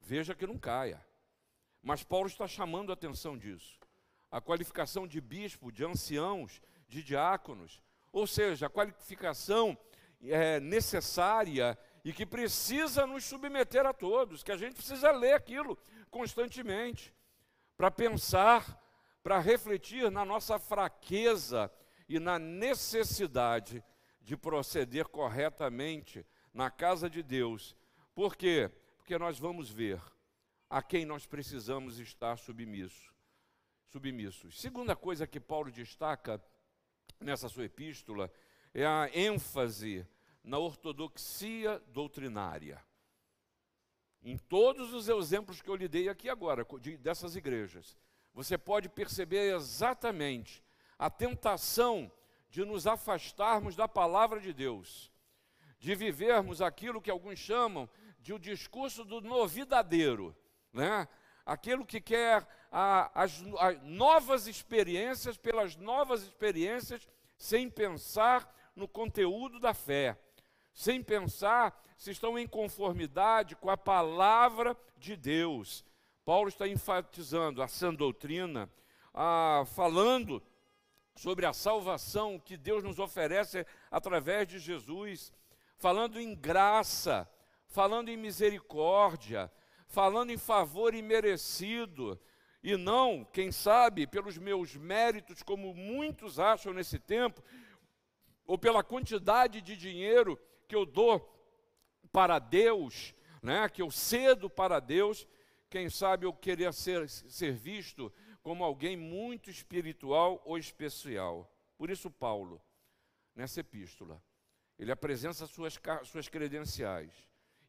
veja 0.00 0.34
que 0.34 0.46
não 0.46 0.58
caia. 0.58 1.04
Mas 1.82 2.02
Paulo 2.02 2.26
está 2.26 2.46
chamando 2.46 2.90
a 2.90 2.94
atenção 2.94 3.38
disso. 3.38 3.78
A 4.30 4.40
qualificação 4.40 5.06
de 5.06 5.20
bispo, 5.20 5.72
de 5.72 5.84
anciãos, 5.84 6.60
de 6.88 7.02
diáconos, 7.02 7.80
ou 8.12 8.26
seja, 8.26 8.66
a 8.66 8.70
qualificação 8.70 9.78
é, 10.22 10.60
necessária 10.60 11.78
e 12.04 12.12
que 12.12 12.26
precisa 12.26 13.06
nos 13.06 13.24
submeter 13.24 13.86
a 13.86 13.92
todos, 13.92 14.42
que 14.42 14.52
a 14.52 14.56
gente 14.56 14.74
precisa 14.74 15.10
ler 15.10 15.32
aquilo 15.32 15.78
constantemente, 16.14 17.12
para 17.76 17.90
pensar, 17.90 18.80
para 19.20 19.40
refletir 19.40 20.12
na 20.12 20.24
nossa 20.24 20.60
fraqueza 20.60 21.68
e 22.08 22.20
na 22.20 22.38
necessidade 22.38 23.82
de 24.20 24.36
proceder 24.36 25.08
corretamente 25.08 26.24
na 26.52 26.70
casa 26.70 27.10
de 27.10 27.20
Deus. 27.20 27.74
Por 28.14 28.36
quê? 28.36 28.70
Porque 28.96 29.18
nós 29.18 29.40
vamos 29.40 29.68
ver 29.68 30.00
a 30.70 30.80
quem 30.80 31.04
nós 31.04 31.26
precisamos 31.26 31.98
estar 31.98 32.38
submisso, 32.38 33.12
submissos. 33.84 34.60
Segunda 34.60 34.94
coisa 34.94 35.26
que 35.26 35.40
Paulo 35.40 35.72
destaca 35.72 36.40
nessa 37.18 37.48
sua 37.48 37.64
epístola 37.64 38.30
é 38.72 38.86
a 38.86 39.10
ênfase 39.12 40.06
na 40.44 40.58
ortodoxia 40.58 41.82
doutrinária. 41.88 42.80
Em 44.24 44.38
todos 44.38 44.94
os 44.94 45.06
exemplos 45.06 45.60
que 45.60 45.68
eu 45.68 45.76
lhe 45.76 45.86
dei 45.86 46.08
aqui 46.08 46.30
agora, 46.30 46.66
de, 46.80 46.96
dessas 46.96 47.36
igrejas, 47.36 47.94
você 48.32 48.56
pode 48.56 48.88
perceber 48.88 49.54
exatamente 49.54 50.64
a 50.98 51.10
tentação 51.10 52.10
de 52.48 52.64
nos 52.64 52.86
afastarmos 52.86 53.76
da 53.76 53.86
palavra 53.86 54.40
de 54.40 54.52
Deus, 54.52 55.12
de 55.78 55.94
vivermos 55.94 56.62
aquilo 56.62 57.02
que 57.02 57.10
alguns 57.10 57.38
chamam 57.38 57.86
de 58.18 58.32
o 58.32 58.38
discurso 58.38 59.04
do 59.04 59.20
novidadeiro, 59.20 60.34
né? 60.72 61.06
aquilo 61.44 61.84
que 61.84 62.00
quer 62.00 62.48
a, 62.72 63.22
as, 63.22 63.42
as 63.58 63.82
novas 63.82 64.46
experiências 64.46 65.36
pelas 65.36 65.76
novas 65.76 66.22
experiências, 66.22 67.06
sem 67.36 67.68
pensar 67.68 68.50
no 68.74 68.88
conteúdo 68.88 69.60
da 69.60 69.74
fé, 69.74 70.18
sem 70.74 71.02
pensar 71.02 71.80
se 71.96 72.10
estão 72.10 72.38
em 72.38 72.46
conformidade 72.46 73.54
com 73.54 73.70
a 73.70 73.76
palavra 73.76 74.76
de 74.98 75.16
Deus. 75.16 75.84
Paulo 76.24 76.48
está 76.48 76.66
enfatizando 76.66 77.62
a 77.62 77.68
sã 77.68 77.94
doutrina, 77.94 78.68
ah, 79.14 79.62
falando 79.74 80.42
sobre 81.14 81.46
a 81.46 81.52
salvação 81.52 82.40
que 82.40 82.56
Deus 82.56 82.82
nos 82.82 82.98
oferece 82.98 83.64
através 83.90 84.48
de 84.48 84.58
Jesus, 84.58 85.32
falando 85.76 86.20
em 86.20 86.34
graça, 86.34 87.30
falando 87.66 88.08
em 88.08 88.16
misericórdia, 88.16 89.50
falando 89.86 90.30
em 90.30 90.38
favor 90.38 90.92
imerecido, 90.92 92.20
e 92.62 92.76
não, 92.76 93.24
quem 93.24 93.52
sabe, 93.52 94.06
pelos 94.06 94.38
meus 94.38 94.74
méritos, 94.74 95.42
como 95.42 95.74
muitos 95.74 96.38
acham 96.38 96.72
nesse 96.72 96.98
tempo, 96.98 97.42
ou 98.46 98.58
pela 98.58 98.82
quantidade 98.82 99.60
de 99.60 99.76
dinheiro 99.76 100.40
que 100.66 100.74
eu 100.74 100.84
dou 100.86 101.30
para 102.12 102.38
Deus, 102.38 103.14
né, 103.42 103.68
que 103.68 103.82
eu 103.82 103.90
cedo 103.90 104.48
para 104.48 104.80
Deus, 104.80 105.26
quem 105.68 105.90
sabe 105.90 106.26
eu 106.26 106.32
queria 106.32 106.72
ser, 106.72 107.08
ser 107.08 107.52
visto 107.52 108.12
como 108.42 108.62
alguém 108.62 108.96
muito 108.96 109.50
espiritual 109.50 110.40
ou 110.44 110.56
especial. 110.58 111.50
Por 111.76 111.90
isso, 111.90 112.10
Paulo, 112.10 112.62
nessa 113.34 113.60
epístola, 113.60 114.22
ele 114.78 114.92
apresenta 114.92 115.46
suas, 115.46 115.80
suas 116.04 116.28
credenciais 116.28 117.12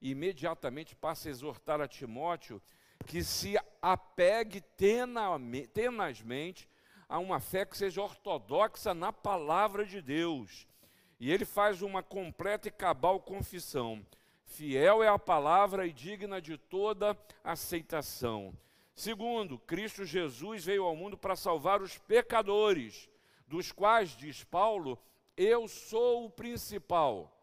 e 0.02 0.12
imediatamente 0.12 0.96
passa 0.96 1.30
a 1.30 1.32
exortar 1.32 1.82
a 1.82 1.88
Timóteo 1.88 2.62
que 3.06 3.24
se 3.24 3.56
apegue 3.82 4.62
tenazmente 5.74 6.70
a 7.08 7.20
uma 7.20 7.40
fé 7.40 7.66
que 7.66 7.78
seja 7.78 8.02
ortodoxa 8.02 8.94
na 8.94 9.14
palavra 9.14 9.86
de 9.86 10.02
Deus. 10.02 10.68
E 11.20 11.32
ele 11.32 11.46
faz 11.46 11.82
uma 11.82 12.04
completa 12.04 12.68
e 12.68 12.72
cabal 12.72 13.20
confissão. 13.20 14.06
Fiel 14.46 15.04
é 15.04 15.08
a 15.08 15.20
palavra 15.20 15.88
e 15.88 15.94
digna 15.94 16.42
de 16.42 16.58
toda 16.58 17.18
aceitação. 17.44 18.54
Segundo, 18.94 19.60
Cristo 19.60 20.06
Jesus 20.06 20.64
veio 20.64 20.84
ao 20.84 20.96
mundo 20.96 21.18
para 21.18 21.36
salvar 21.36 21.82
os 21.82 21.98
pecadores, 21.98 23.10
dos 23.48 23.72
quais, 23.72 24.12
diz 24.12 24.44
Paulo, 24.44 24.98
eu 25.36 25.68
sou 25.68 26.26
o 26.26 26.30
principal, 26.30 27.38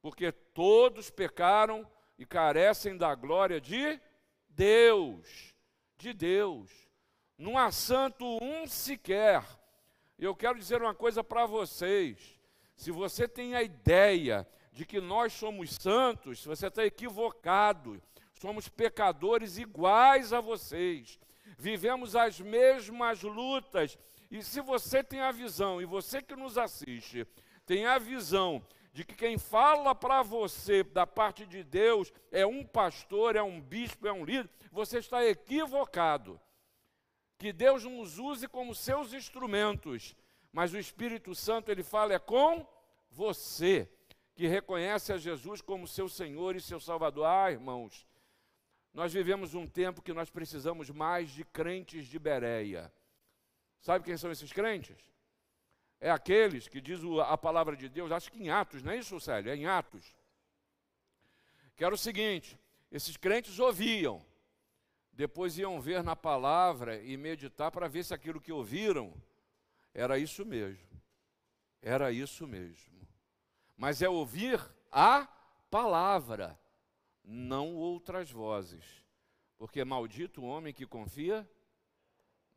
porque 0.00 0.32
todos 0.32 1.10
pecaram 1.10 1.86
e 2.18 2.24
carecem 2.24 2.96
da 2.96 3.14
glória 3.14 3.60
de 3.60 4.00
Deus, 4.48 5.54
de 5.98 6.14
Deus. 6.14 6.70
Não 7.36 7.58
há 7.58 7.70
santo 7.70 8.24
um 8.42 8.66
sequer. 8.66 9.44
Eu 10.18 10.34
quero 10.34 10.58
dizer 10.58 10.80
uma 10.82 10.94
coisa 10.94 11.22
para 11.22 11.44
vocês. 11.44 12.39
Se 12.80 12.90
você 12.90 13.28
tem 13.28 13.54
a 13.54 13.62
ideia 13.62 14.48
de 14.72 14.86
que 14.86 15.02
nós 15.02 15.34
somos 15.34 15.74
santos, 15.74 16.42
você 16.42 16.66
está 16.66 16.82
equivocado, 16.82 18.02
somos 18.32 18.70
pecadores 18.70 19.58
iguais 19.58 20.32
a 20.32 20.40
vocês, 20.40 21.20
vivemos 21.58 22.16
as 22.16 22.40
mesmas 22.40 23.22
lutas. 23.22 23.98
E 24.30 24.42
se 24.42 24.62
você 24.62 25.04
tem 25.04 25.20
a 25.20 25.30
visão, 25.30 25.82
e 25.82 25.84
você 25.84 26.22
que 26.22 26.34
nos 26.34 26.56
assiste, 26.56 27.26
tem 27.66 27.84
a 27.84 27.98
visão 27.98 28.66
de 28.94 29.04
que 29.04 29.14
quem 29.14 29.36
fala 29.36 29.94
para 29.94 30.22
você 30.22 30.82
da 30.82 31.06
parte 31.06 31.44
de 31.44 31.62
Deus 31.62 32.10
é 32.32 32.46
um 32.46 32.64
pastor, 32.64 33.36
é 33.36 33.42
um 33.42 33.60
bispo, 33.60 34.08
é 34.08 34.12
um 34.12 34.24
líder, 34.24 34.48
você 34.72 35.00
está 35.00 35.22
equivocado. 35.22 36.40
Que 37.38 37.52
Deus 37.52 37.84
nos 37.84 38.18
use 38.18 38.48
como 38.48 38.74
seus 38.74 39.12
instrumentos, 39.12 40.14
mas 40.52 40.72
o 40.72 40.78
Espírito 40.78 41.34
Santo 41.34 41.70
ele 41.70 41.82
fala 41.82 42.12
é 42.12 42.18
com 42.18 42.66
você 43.10 43.90
que 44.34 44.46
reconhece 44.46 45.12
a 45.12 45.18
Jesus 45.18 45.60
como 45.60 45.86
seu 45.86 46.08
Senhor 46.08 46.56
e 46.56 46.60
seu 46.60 46.80
Salvador. 46.80 47.26
Ah, 47.26 47.50
irmãos, 47.50 48.06
nós 48.92 49.12
vivemos 49.12 49.54
um 49.54 49.66
tempo 49.66 50.02
que 50.02 50.12
nós 50.12 50.30
precisamos 50.30 50.90
mais 50.90 51.30
de 51.30 51.44
crentes 51.44 52.06
de 52.06 52.18
Bereia. 52.18 52.92
Sabe 53.80 54.04
quem 54.04 54.16
são 54.16 54.30
esses 54.30 54.52
crentes? 54.52 55.10
é 56.00 56.10
aqueles 56.10 56.66
que 56.66 56.80
diz 56.80 57.00
a 57.26 57.36
palavra 57.36 57.76
de 57.76 57.88
Deus, 57.88 58.10
acho 58.10 58.32
que 58.32 58.42
em 58.42 58.48
Atos, 58.48 58.82
não 58.82 58.92
é 58.92 58.96
isso, 58.96 59.20
Célio? 59.20 59.52
É 59.52 59.56
em 59.56 59.66
Atos. 59.66 60.16
Que 61.76 61.84
era 61.84 61.94
o 61.94 61.98
seguinte: 61.98 62.58
esses 62.90 63.16
crentes 63.16 63.58
ouviam, 63.58 64.24
depois 65.12 65.58
iam 65.58 65.78
ver 65.80 66.02
na 66.02 66.16
palavra 66.16 67.00
e 67.02 67.16
meditar 67.16 67.70
para 67.70 67.86
ver 67.86 68.02
se 68.04 68.14
aquilo 68.14 68.40
que 68.40 68.50
ouviram 68.50 69.12
era 69.94 70.18
isso 70.18 70.44
mesmo. 70.44 70.88
Era 71.82 72.12
isso 72.12 72.46
mesmo. 72.46 73.08
Mas 73.76 74.02
é 74.02 74.08
ouvir 74.08 74.60
a 74.92 75.26
palavra, 75.70 76.58
não 77.24 77.74
outras 77.74 78.30
vozes. 78.30 78.84
Porque 79.56 79.84
maldito 79.84 80.42
o 80.42 80.46
homem 80.46 80.72
que 80.72 80.86
confia 80.86 81.48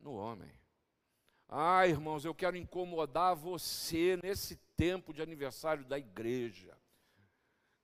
no 0.00 0.14
homem. 0.14 0.50
Ah, 1.48 1.86
irmãos, 1.86 2.24
eu 2.24 2.34
quero 2.34 2.56
incomodar 2.56 3.34
você 3.34 4.18
nesse 4.22 4.56
tempo 4.76 5.12
de 5.12 5.22
aniversário 5.22 5.84
da 5.84 5.98
igreja. 5.98 6.76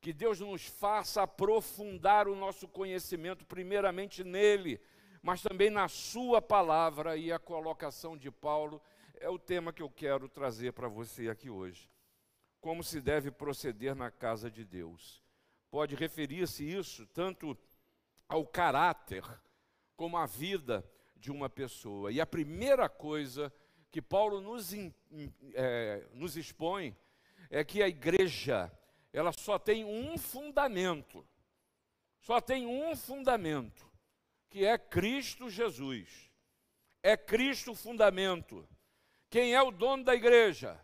Que 0.00 0.12
Deus 0.12 0.40
nos 0.40 0.66
faça 0.66 1.23
aprofundar 1.23 2.26
o 2.26 2.35
nosso 2.35 2.66
conhecimento, 2.66 3.45
primeiramente 3.45 4.25
nele, 4.25 4.80
mas 5.23 5.42
também 5.42 5.69
na 5.69 5.88
Sua 5.88 6.40
palavra. 6.40 7.16
E 7.16 7.30
a 7.30 7.38
colocação 7.38 8.16
de 8.16 8.30
Paulo 8.30 8.83
é 9.20 9.28
o 9.28 9.38
tema 9.38 9.72
que 9.72 9.82
eu 9.82 9.90
quero 9.90 10.28
trazer 10.28 10.72
para 10.72 10.88
você 10.88 11.28
aqui 11.28 11.50
hoje. 11.50 11.88
Como 12.60 12.82
se 12.82 13.00
deve 13.00 13.30
proceder 13.30 13.94
na 13.94 14.10
casa 14.10 14.50
de 14.50 14.64
Deus. 14.64 15.22
Pode 15.70 15.94
referir-se 15.94 16.64
isso 16.64 17.06
tanto 17.06 17.56
ao 18.26 18.46
caráter 18.46 19.22
como 19.94 20.16
à 20.16 20.26
vida 20.26 20.84
de 21.14 21.30
uma 21.30 21.48
pessoa. 21.48 22.10
E 22.10 22.20
a 22.20 22.26
primeira 22.26 22.88
coisa 22.88 23.52
que 23.90 24.00
Paulo 24.00 24.40
nos, 24.40 24.72
é, 25.54 26.08
nos 26.14 26.36
expõe 26.36 26.96
é 27.50 27.62
que 27.62 27.82
a 27.82 27.88
igreja 27.88 28.72
ela 29.12 29.32
só 29.32 29.58
tem 29.58 29.84
um 29.84 30.16
fundamento, 30.16 31.26
só 32.20 32.40
tem 32.40 32.66
um 32.66 32.96
fundamento, 32.96 33.90
que 34.48 34.64
é 34.64 34.78
Cristo 34.78 35.50
Jesus. 35.50 36.30
É 37.02 37.16
Cristo 37.16 37.72
o 37.72 37.74
fundamento. 37.74 38.66
Quem 39.30 39.54
é 39.54 39.62
o 39.62 39.70
dono 39.70 40.02
da 40.02 40.14
igreja? 40.14 40.78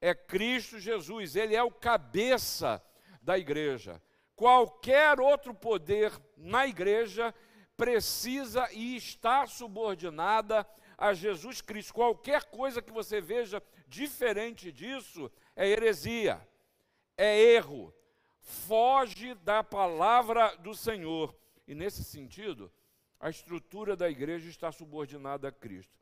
É 0.00 0.14
Cristo 0.14 0.78
Jesus, 0.78 1.34
ele 1.34 1.56
é 1.56 1.62
o 1.62 1.70
cabeça 1.70 2.84
da 3.22 3.38
igreja. 3.38 4.00
Qualquer 4.36 5.18
outro 5.18 5.54
poder 5.54 6.12
na 6.36 6.66
igreja 6.66 7.34
precisa 7.74 8.70
e 8.70 8.96
está 8.96 9.46
subordinada 9.46 10.66
a 10.98 11.14
Jesus 11.14 11.62
Cristo. 11.62 11.94
Qualquer 11.94 12.44
coisa 12.44 12.82
que 12.82 12.92
você 12.92 13.20
veja 13.20 13.62
diferente 13.88 14.70
disso 14.70 15.32
é 15.54 15.66
heresia, 15.66 16.46
é 17.16 17.40
erro, 17.40 17.94
foge 18.40 19.34
da 19.36 19.64
palavra 19.64 20.54
do 20.56 20.74
Senhor. 20.74 21.34
E 21.66 21.74
nesse 21.74 22.04
sentido, 22.04 22.70
a 23.18 23.30
estrutura 23.30 23.96
da 23.96 24.08
igreja 24.08 24.48
está 24.48 24.70
subordinada 24.70 25.48
a 25.48 25.52
Cristo. 25.52 25.96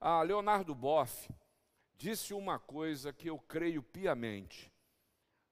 A 0.00 0.22
Leonardo 0.22 0.74
Boff 0.74 1.28
disse 1.96 2.32
uma 2.32 2.58
coisa 2.58 3.12
que 3.12 3.28
eu 3.28 3.38
creio 3.38 3.82
piamente. 3.82 4.72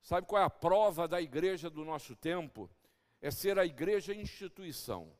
Sabe 0.01 0.27
qual 0.27 0.41
é 0.41 0.45
a 0.45 0.51
prova 0.51 1.09
da 1.09 1.21
igreja 1.21 1.69
do 1.69 1.85
nosso 1.85 2.15
tempo? 2.15 2.71
É 3.21 3.31
ser 3.31 3.59
a 3.59 3.67
igreja 3.67 4.15
instituição. 4.15 5.13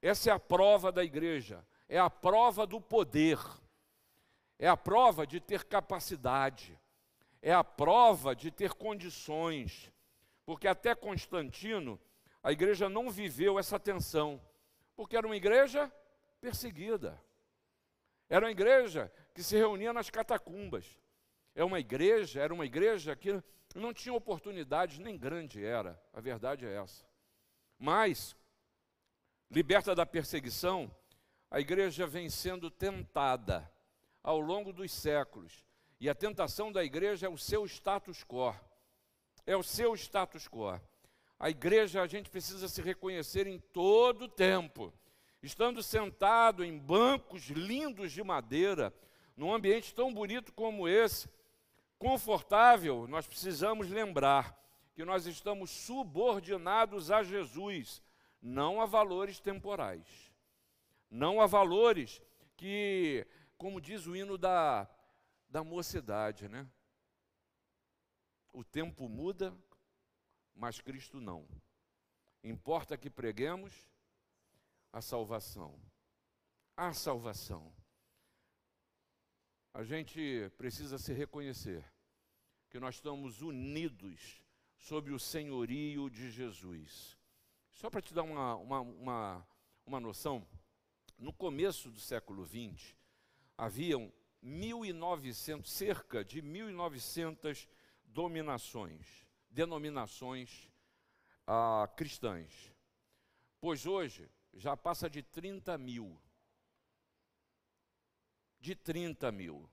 Essa 0.00 0.30
é 0.30 0.32
a 0.32 0.38
prova 0.38 0.92
da 0.92 1.02
igreja, 1.02 1.66
é 1.88 1.98
a 1.98 2.08
prova 2.08 2.64
do 2.64 2.80
poder, 2.80 3.38
é 4.58 4.68
a 4.68 4.76
prova 4.76 5.26
de 5.26 5.40
ter 5.40 5.64
capacidade, 5.64 6.78
é 7.40 7.52
a 7.52 7.64
prova 7.64 8.36
de 8.36 8.52
ter 8.52 8.74
condições, 8.74 9.92
porque 10.44 10.68
até 10.68 10.94
Constantino, 10.94 12.00
a 12.42 12.52
igreja 12.52 12.88
não 12.88 13.10
viveu 13.10 13.58
essa 13.58 13.78
tensão, 13.80 14.40
porque 14.94 15.16
era 15.16 15.26
uma 15.26 15.36
igreja 15.36 15.92
perseguida, 16.40 17.20
era 18.34 18.46
uma 18.46 18.50
igreja 18.50 19.12
que 19.34 19.42
se 19.42 19.58
reunia 19.58 19.92
nas 19.92 20.08
catacumbas, 20.08 20.98
é 21.54 21.62
uma 21.62 21.78
igreja, 21.78 22.40
era 22.40 22.54
uma 22.54 22.64
igreja 22.64 23.14
que 23.14 23.42
não 23.74 23.92
tinha 23.92 24.14
oportunidades, 24.14 24.98
nem 24.98 25.18
grande 25.18 25.62
era, 25.62 26.02
a 26.14 26.18
verdade 26.18 26.64
é 26.64 26.74
essa. 26.76 27.04
Mas 27.78 28.34
liberta 29.50 29.94
da 29.94 30.06
perseguição, 30.06 30.90
a 31.50 31.60
igreja 31.60 32.06
vem 32.06 32.30
sendo 32.30 32.70
tentada 32.70 33.70
ao 34.22 34.40
longo 34.40 34.72
dos 34.72 34.90
séculos. 34.90 35.66
E 36.00 36.08
a 36.08 36.14
tentação 36.14 36.72
da 36.72 36.82
igreja 36.82 37.26
é 37.26 37.28
o 37.28 37.36
seu 37.36 37.66
status 37.66 38.24
quo. 38.24 38.54
É 39.44 39.54
o 39.54 39.62
seu 39.62 39.94
status 39.94 40.48
quo. 40.48 40.80
A 41.38 41.50
igreja, 41.50 42.00
a 42.00 42.06
gente 42.06 42.30
precisa 42.30 42.66
se 42.66 42.80
reconhecer 42.80 43.46
em 43.46 43.58
todo 43.58 44.22
o 44.22 44.28
tempo. 44.28 44.90
Estando 45.42 45.82
sentado 45.82 46.64
em 46.64 46.78
bancos 46.78 47.48
lindos 47.48 48.12
de 48.12 48.22
madeira, 48.22 48.94
num 49.36 49.52
ambiente 49.52 49.94
tão 49.94 50.14
bonito 50.14 50.52
como 50.52 50.86
esse, 50.86 51.28
confortável, 51.98 53.06
nós 53.08 53.26
precisamos 53.26 53.88
lembrar 53.88 54.56
que 54.94 55.04
nós 55.04 55.26
estamos 55.26 55.70
subordinados 55.70 57.10
a 57.10 57.22
Jesus 57.22 58.02
não 58.40 58.80
a 58.80 58.86
valores 58.86 59.38
temporais, 59.38 60.32
não 61.10 61.40
a 61.40 61.46
valores 61.46 62.20
que, 62.56 63.26
como 63.56 63.80
diz 63.80 64.06
o 64.06 64.16
hino 64.16 64.36
da, 64.36 64.88
da 65.48 65.62
mocidade, 65.62 66.48
né? 66.48 66.68
O 68.52 68.62
tempo 68.62 69.08
muda, 69.08 69.56
mas 70.54 70.80
Cristo 70.80 71.20
não. 71.20 71.48
Importa 72.42 72.98
que 72.98 73.08
preguemos 73.08 73.72
a 74.92 75.00
salvação. 75.00 75.80
A 76.76 76.92
salvação. 76.92 77.72
A 79.72 79.82
gente 79.82 80.50
precisa 80.58 80.98
se 80.98 81.12
reconhecer 81.14 81.82
que 82.68 82.78
nós 82.78 82.96
estamos 82.96 83.40
unidos 83.40 84.42
sob 84.76 85.10
o 85.10 85.18
senhorio 85.18 86.10
de 86.10 86.30
Jesus. 86.30 87.16
Só 87.72 87.88
para 87.88 88.02
te 88.02 88.12
dar 88.12 88.22
uma, 88.22 88.56
uma, 88.56 88.80
uma, 88.80 89.48
uma 89.86 90.00
noção, 90.00 90.46
no 91.18 91.32
começo 91.32 91.90
do 91.90 92.00
século 92.00 92.46
XX, 92.46 92.94
haviam 93.56 94.12
1.900, 94.44 95.64
cerca 95.66 96.24
de 96.24 96.42
1.900 96.42 97.66
dominações, 98.04 99.26
denominações 99.48 100.68
ah, 101.46 101.88
cristãs. 101.96 102.74
Pois 103.58 103.86
hoje 103.86 104.28
já 104.54 104.76
passa 104.76 105.08
de 105.08 105.22
30 105.22 105.76
mil. 105.78 106.20
De 108.60 108.74
30 108.74 109.32
mil. 109.32 109.68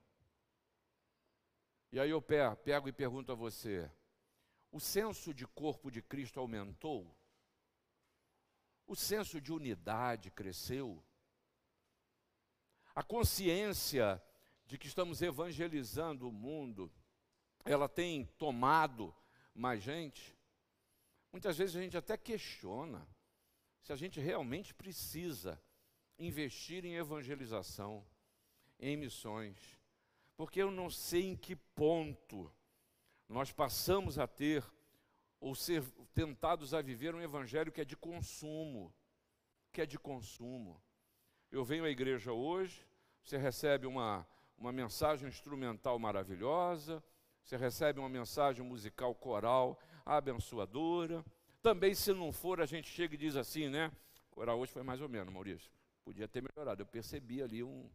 E 1.92 2.00
aí 2.00 2.10
eu 2.10 2.22
pego 2.22 2.88
e 2.88 2.94
pergunto 2.94 3.32
a 3.32 3.36
você: 3.36 3.92
o 4.72 4.80
senso 4.80 5.34
de 5.34 5.46
corpo 5.48 5.90
de 5.90 6.02
Cristo 6.02 6.40
aumentou? 6.40 7.16
O 8.86 8.96
senso 8.96 9.40
de 9.40 9.52
unidade 9.52 10.32
cresceu. 10.32 11.04
A 12.96 13.04
consciência 13.04 14.22
de 14.66 14.78
que 14.78 14.88
estamos 14.88 15.22
evangelizando 15.22 16.28
o 16.28 16.32
mundo, 16.32 16.92
ela 17.64 17.88
tem 17.88 18.26
tomado 18.38 19.16
mais 19.54 19.82
gente. 19.82 20.38
Muitas 21.32 21.58
vezes 21.58 21.76
a 21.76 21.82
gente 21.82 21.98
até 21.98 22.18
questiona. 22.18 23.08
Se 23.82 23.94
a 23.94 23.96
gente 23.96 24.20
realmente 24.20 24.74
precisa 24.74 25.62
investir 26.18 26.86
em 26.86 26.96
evangelização, 26.96 28.06
em 28.80 28.98
missões, 28.98 29.80
porque 30.36 30.62
eu 30.62 30.72
não 30.72 30.90
sei 30.90 31.28
em 31.30 31.36
que 31.36 31.56
ponto 31.56 32.52
nós 33.28 33.52
passamos 33.52 34.18
a 34.18 34.28
ter 34.28 34.66
ou 35.40 35.56
ser 35.56 35.84
tentados 36.14 36.74
a 36.74 36.82
viver 36.82 37.16
um 37.16 37.22
evangelho 37.22 37.72
que 37.72 37.82
é 37.82 37.86
de 37.86 37.96
consumo, 37.96 38.94
que 39.72 39.82
é 39.82 39.86
de 39.86 39.98
consumo. 39.98 40.82
Eu 41.52 41.64
venho 41.64 41.86
à 41.86 41.90
igreja 41.90 42.34
hoje, 42.34 42.86
você 43.22 43.38
recebe 43.38 43.86
uma, 43.86 44.28
uma 44.58 44.72
mensagem 44.72 45.28
instrumental 45.28 45.98
maravilhosa, 45.98 47.04
você 47.44 47.58
recebe 47.58 48.00
uma 48.00 48.10
mensagem 48.10 48.64
musical 48.64 49.16
coral 49.16 49.80
abençoadora. 50.06 51.26
Também, 51.62 51.94
se 51.94 52.14
não 52.14 52.32
for, 52.32 52.62
a 52.62 52.66
gente 52.66 52.90
chega 52.90 53.16
e 53.16 53.18
diz 53.18 53.36
assim, 53.36 53.68
né? 53.70 53.92
Coral 54.32 54.58
hoje 54.60 54.72
foi 54.72 54.84
mais 54.84 55.02
ou 55.02 55.10
menos, 55.10 55.34
Maurício. 55.34 55.70
Podia 56.04 56.28
ter 56.28 56.42
melhorado. 56.42 56.82
Eu 56.82 56.86
percebi 56.86 57.42
ali 57.42 57.62
um, 57.64 57.90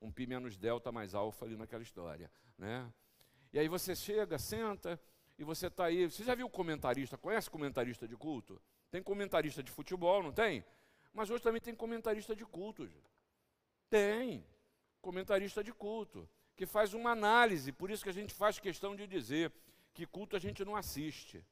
um 0.00 0.12
pi 0.12 0.26
menos 0.26 0.56
delta 0.56 0.92
mais 0.92 1.14
alfa 1.14 1.46
ali 1.46 1.56
naquela 1.56 1.82
história, 1.82 2.30
né? 2.58 2.92
E 3.52 3.58
aí 3.58 3.68
você 3.68 3.94
chega, 3.94 4.38
senta, 4.38 5.00
e 5.38 5.44
você 5.44 5.66
está 5.68 5.86
aí. 5.86 6.10
Você 6.10 6.24
já 6.24 6.34
viu 6.34 6.48
comentarista? 6.48 7.16
Conhece 7.16 7.48
comentarista 7.50 8.06
de 8.06 8.16
culto? 8.16 8.60
Tem 8.90 9.02
comentarista 9.02 9.62
de 9.62 9.70
futebol, 9.70 10.22
não 10.22 10.32
tem? 10.32 10.64
Mas 11.12 11.30
hoje 11.30 11.42
também 11.42 11.60
tem 11.60 11.74
comentarista 11.74 12.36
de 12.36 12.44
culto. 12.44 12.88
Tem. 13.88 14.44
Comentarista 15.00 15.64
de 15.64 15.72
culto. 15.72 16.28
Que 16.54 16.66
faz 16.66 16.94
uma 16.94 17.10
análise. 17.10 17.72
Por 17.72 17.90
isso 17.90 18.02
que 18.02 18.10
a 18.10 18.14
gente 18.14 18.34
faz 18.34 18.58
questão 18.58 18.94
de 18.94 19.06
dizer 19.06 19.52
que 19.94 20.06
culto 20.06 20.36
a 20.36 20.38
gente 20.38 20.64
não 20.64 20.76
assiste. 20.76 21.44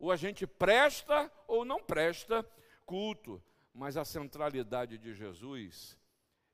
Ou 0.00 0.10
a 0.10 0.16
gente 0.16 0.48
presta 0.48 1.30
ou 1.46 1.64
não 1.64 1.80
presta 1.80 2.44
culto. 2.84 3.40
Mas 3.72 3.96
a 3.96 4.04
centralidade 4.04 4.98
de 4.98 5.14
Jesus, 5.14 5.96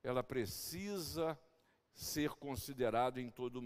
ela 0.02 0.22
precisa 0.22 1.38
ser 1.94 2.28
considerada 2.32 3.18
em 3.18 3.30
todo 3.30 3.62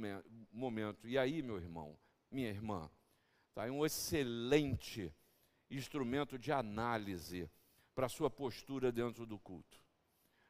momento. 0.52 1.08
E 1.08 1.18
aí, 1.18 1.42
meu 1.42 1.56
irmão, 1.56 1.98
minha 2.30 2.48
irmã, 2.48 2.88
Tá? 3.54 3.66
É 3.66 3.70
um 3.70 3.84
excelente 3.84 5.12
instrumento 5.70 6.38
de 6.38 6.52
análise 6.52 7.50
para 7.94 8.06
a 8.06 8.08
sua 8.08 8.30
postura 8.30 8.90
dentro 8.92 9.26
do 9.26 9.38
culto. 9.38 9.78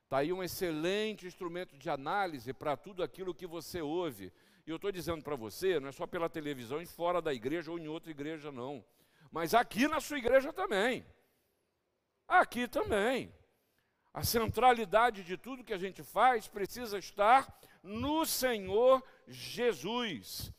Está 0.05 0.19
aí 0.19 0.33
um 0.33 0.43
excelente 0.43 1.27
instrumento 1.27 1.77
de 1.79 1.89
análise 1.89 2.53
para 2.53 2.77
tudo 2.77 3.03
aquilo 3.03 3.35
que 3.35 3.47
você 3.47 3.81
ouve. 3.81 4.33
E 4.67 4.71
eu 4.71 4.77
estou 4.77 4.93
dizendo 4.93 5.23
para 5.23 5.37
você, 5.37 5.81
não 5.81 5.89
é 5.89 5.93
só 5.93 6.07
pela 6.07 6.29
televisão, 6.29 6.85
fora 6.87 7.23
da 7.23 7.33
igreja 7.33 7.71
ou 7.71 7.79
em 7.79 7.89
outra 7.89 8.11
igreja, 8.11 8.51
não. 8.51 8.85
Mas 9.31 9.55
aqui 9.55 9.87
na 9.87 10.01
sua 10.01 10.19
igreja 10.19 10.53
também. 10.53 11.07
Aqui 12.27 12.67
também. 12.67 13.33
A 14.13 14.25
centralidade 14.25 15.23
de 15.23 15.37
tudo 15.37 15.65
que 15.65 15.73
a 15.73 15.79
gente 15.79 16.03
faz 16.03 16.49
precisa 16.49 16.99
estar 16.99 17.61
no 17.83 18.27
Senhor 18.27 19.03
Jesus. 19.29 20.53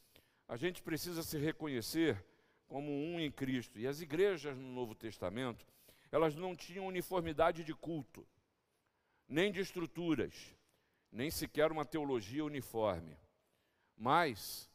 A 0.47 0.55
gente 0.55 0.81
precisa 0.81 1.21
se 1.21 1.37
reconhecer 1.37 2.23
como 2.67 2.89
um 2.89 3.19
em 3.19 3.29
Cristo. 3.29 3.77
E 3.77 3.85
as 3.85 3.99
igrejas 3.99 4.57
no 4.57 4.71
Novo 4.71 4.95
Testamento, 4.95 5.65
elas 6.09 6.35
não 6.35 6.55
tinham 6.55 6.87
uniformidade 6.87 7.65
de 7.65 7.73
culto, 7.73 8.25
nem 9.27 9.51
de 9.51 9.59
estruturas, 9.59 10.55
nem 11.11 11.29
sequer 11.29 11.71
uma 11.71 11.83
teologia 11.83 12.45
uniforme. 12.45 13.17
Mas 13.97 14.69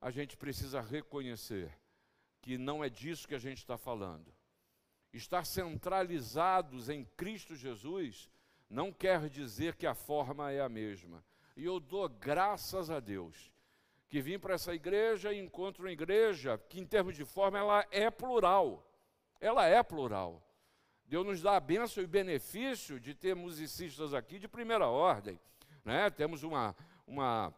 a 0.00 0.10
gente 0.10 0.36
precisa 0.36 0.82
reconhecer 0.82 1.74
que 2.40 2.58
não 2.58 2.82
é 2.82 2.88
disso 2.88 3.26
que 3.26 3.34
a 3.34 3.38
gente 3.38 3.58
está 3.58 3.76
falando. 3.76 4.32
Estar 5.12 5.44
centralizados 5.44 6.88
em 6.88 7.04
Cristo 7.16 7.56
Jesus 7.56 8.30
não 8.68 8.92
quer 8.92 9.28
dizer 9.28 9.76
que 9.76 9.86
a 9.86 9.94
forma 9.94 10.52
é 10.52 10.60
a 10.60 10.68
mesma. 10.68 11.24
E 11.56 11.64
eu 11.64 11.80
dou 11.80 12.08
graças 12.08 12.90
a 12.90 13.00
Deus 13.00 13.52
que 14.08 14.22
vim 14.22 14.38
para 14.38 14.54
essa 14.54 14.74
igreja 14.74 15.32
e 15.32 15.38
encontro 15.38 15.84
uma 15.84 15.92
igreja 15.92 16.58
que, 16.68 16.80
em 16.80 16.86
termos 16.86 17.14
de 17.14 17.24
forma, 17.24 17.58
ela 17.58 17.86
é 17.90 18.10
plural. 18.10 18.90
Ela 19.40 19.66
é 19.66 19.82
plural. 19.82 20.42
Deus 21.04 21.26
nos 21.26 21.42
dá 21.42 21.56
a 21.56 21.60
bênção 21.60 22.02
e 22.02 22.06
benefício 22.06 22.98
de 22.98 23.14
ter 23.14 23.34
musicistas 23.34 24.14
aqui 24.14 24.38
de 24.38 24.48
primeira 24.48 24.86
ordem. 24.86 25.38
Né? 25.84 26.10
Temos 26.10 26.42
uma, 26.42 26.74
uma 27.06 27.54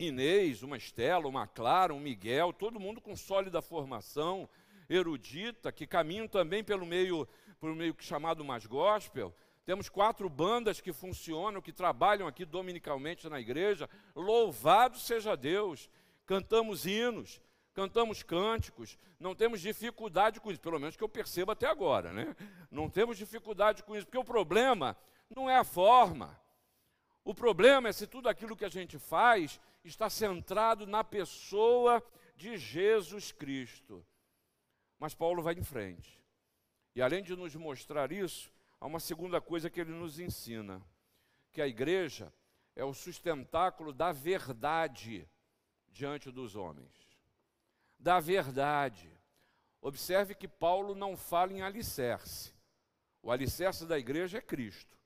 Inês, 0.00 0.62
uma 0.62 0.78
Estela, 0.78 1.28
uma 1.28 1.46
Clara, 1.46 1.92
um 1.92 2.00
Miguel, 2.00 2.54
todo 2.54 2.80
mundo 2.80 3.02
com 3.02 3.14
sólida 3.14 3.60
formação, 3.60 4.48
erudita, 4.88 5.70
que 5.70 5.86
caminham 5.86 6.26
também 6.26 6.64
pelo 6.64 6.86
meio, 6.86 7.28
pelo 7.60 7.76
meio 7.76 7.94
chamado 7.98 8.42
mais 8.42 8.64
gospel. 8.64 9.34
Temos 9.66 9.90
quatro 9.90 10.26
bandas 10.28 10.80
que 10.80 10.90
funcionam, 10.90 11.60
que 11.60 11.70
trabalham 11.70 12.26
aqui 12.26 12.46
dominicalmente 12.46 13.28
na 13.28 13.38
igreja. 13.38 13.90
Louvado 14.16 14.98
seja 14.98 15.36
Deus! 15.36 15.90
Cantamos 16.24 16.86
hinos, 16.86 17.42
cantamos 17.74 18.22
cânticos, 18.22 18.96
não 19.18 19.34
temos 19.34 19.60
dificuldade 19.60 20.40
com 20.40 20.50
isso, 20.50 20.60
pelo 20.60 20.78
menos 20.78 20.96
que 20.96 21.04
eu 21.04 21.08
percebo 21.08 21.52
até 21.52 21.66
agora, 21.66 22.12
né? 22.12 22.34
Não 22.70 22.88
temos 22.88 23.18
dificuldade 23.18 23.82
com 23.82 23.94
isso, 23.94 24.06
porque 24.06 24.16
o 24.16 24.24
problema 24.24 24.96
não 25.28 25.50
é 25.50 25.58
a 25.58 25.64
forma. 25.64 26.40
O 27.24 27.34
problema 27.34 27.88
é 27.88 27.92
se 27.92 28.06
tudo 28.06 28.28
aquilo 28.28 28.56
que 28.56 28.64
a 28.64 28.68
gente 28.70 28.98
faz 28.98 29.60
está 29.84 30.10
centrado 30.10 30.86
na 30.86 31.02
pessoa 31.02 32.02
de 32.36 32.56
Jesus 32.56 33.32
Cristo. 33.32 34.04
Mas 34.98 35.14
Paulo 35.14 35.42
vai 35.42 35.54
em 35.54 35.62
frente. 35.62 36.20
E 36.94 37.00
além 37.00 37.22
de 37.22 37.34
nos 37.36 37.54
mostrar 37.54 38.12
isso, 38.12 38.52
há 38.80 38.86
uma 38.86 39.00
segunda 39.00 39.40
coisa 39.40 39.70
que 39.70 39.80
ele 39.80 39.92
nos 39.92 40.18
ensina: 40.18 40.82
que 41.50 41.62
a 41.62 41.66
igreja 41.66 42.32
é 42.74 42.84
o 42.84 42.94
sustentáculo 42.94 43.92
da 43.92 44.12
verdade 44.12 45.28
diante 45.88 46.30
dos 46.30 46.56
homens. 46.56 46.92
Da 47.98 48.20
verdade. 48.20 49.10
Observe 49.82 50.34
que 50.34 50.46
Paulo 50.46 50.94
não 50.94 51.16
fala 51.16 51.52
em 51.52 51.62
alicerce. 51.62 52.54
O 53.22 53.30
alicerce 53.30 53.86
da 53.86 53.98
igreja 53.98 54.38
é 54.38 54.40
Cristo. 54.42 54.98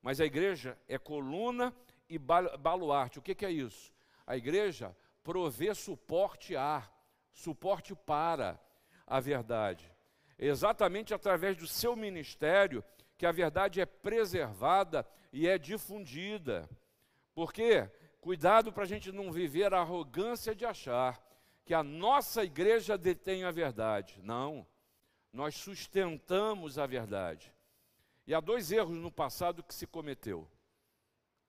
Mas 0.00 0.20
a 0.20 0.24
igreja 0.24 0.78
é 0.88 0.98
coluna 0.98 1.74
e 2.08 2.18
baluarte. 2.18 3.18
O 3.18 3.22
que, 3.22 3.44
é 3.44 3.50
isso? 3.50 3.92
A 4.32 4.36
igreja 4.38 4.96
provê 5.22 5.74
suporte 5.74 6.56
a, 6.56 6.90
suporte 7.34 7.94
para 7.94 8.58
a 9.06 9.20
verdade. 9.20 9.92
exatamente 10.38 11.12
através 11.12 11.54
do 11.54 11.66
seu 11.66 11.94
ministério 11.94 12.82
que 13.18 13.26
a 13.26 13.30
verdade 13.30 13.78
é 13.78 13.84
preservada 13.84 15.06
e 15.30 15.46
é 15.46 15.58
difundida. 15.58 16.66
Porque, 17.34 17.86
cuidado 18.22 18.72
para 18.72 18.84
a 18.84 18.86
gente 18.86 19.12
não 19.12 19.30
viver 19.30 19.74
a 19.74 19.80
arrogância 19.80 20.54
de 20.54 20.64
achar 20.64 21.22
que 21.62 21.74
a 21.74 21.82
nossa 21.82 22.42
igreja 22.42 22.96
detém 22.96 23.44
a 23.44 23.50
verdade. 23.50 24.18
Não, 24.22 24.66
nós 25.30 25.54
sustentamos 25.56 26.78
a 26.78 26.86
verdade. 26.86 27.52
E 28.26 28.32
há 28.32 28.40
dois 28.40 28.72
erros 28.72 28.96
no 28.96 29.12
passado 29.12 29.62
que 29.62 29.74
se 29.74 29.86
cometeu 29.86 30.48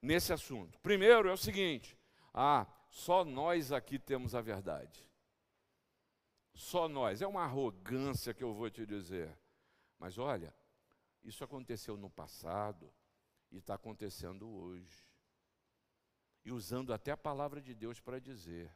nesse 0.02 0.34
assunto. 0.34 0.78
Primeiro 0.82 1.30
é 1.30 1.32
o 1.32 1.38
seguinte: 1.38 1.98
ah, 2.34 2.66
só 2.90 3.24
nós 3.24 3.72
aqui 3.72 4.00
temos 4.00 4.34
a 4.34 4.42
verdade. 4.42 5.08
Só 6.54 6.88
nós. 6.88 7.22
É 7.22 7.28
uma 7.28 7.44
arrogância 7.44 8.34
que 8.34 8.44
eu 8.44 8.54
vou 8.54 8.70
te 8.70 8.86
dizer. 8.86 9.38
Mas 10.00 10.18
olha, 10.18 10.54
isso 11.24 11.44
aconteceu 11.44 11.96
no 11.96 12.10
passado 12.10 12.92
e 13.52 13.58
está 13.58 13.76
acontecendo 13.76 14.50
hoje. 14.50 15.08
E 16.44 16.52
usando 16.52 16.94
até 16.94 17.12
a 17.12 17.18
palavra 17.18 17.62
de 17.62 17.74
Deus 17.74 18.00
para 18.00 18.20
dizer: 18.20 18.76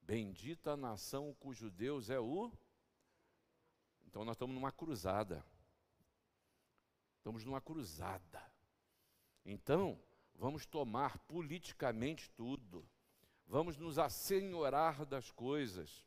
Bendita 0.00 0.72
a 0.72 0.76
nação 0.76 1.34
cujo 1.34 1.70
Deus 1.70 2.10
é 2.10 2.18
o. 2.18 2.52
Então 4.06 4.24
nós 4.24 4.36
estamos 4.36 4.54
numa 4.54 4.72
cruzada. 4.72 5.44
Estamos 7.18 7.44
numa 7.44 7.60
cruzada. 7.60 8.42
Então, 9.44 10.00
vamos 10.38 10.66
tomar 10.66 11.18
politicamente 11.20 12.30
tudo. 12.30 12.88
Vamos 13.46 13.76
nos 13.76 13.98
assenhorar 13.98 15.04
das 15.04 15.30
coisas. 15.30 16.04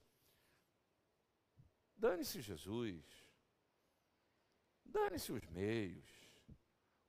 Dane-se 1.95 2.41
Jesus. 2.41 3.03
Dane-se 4.85 5.31
os 5.31 5.45
meios. 5.47 6.05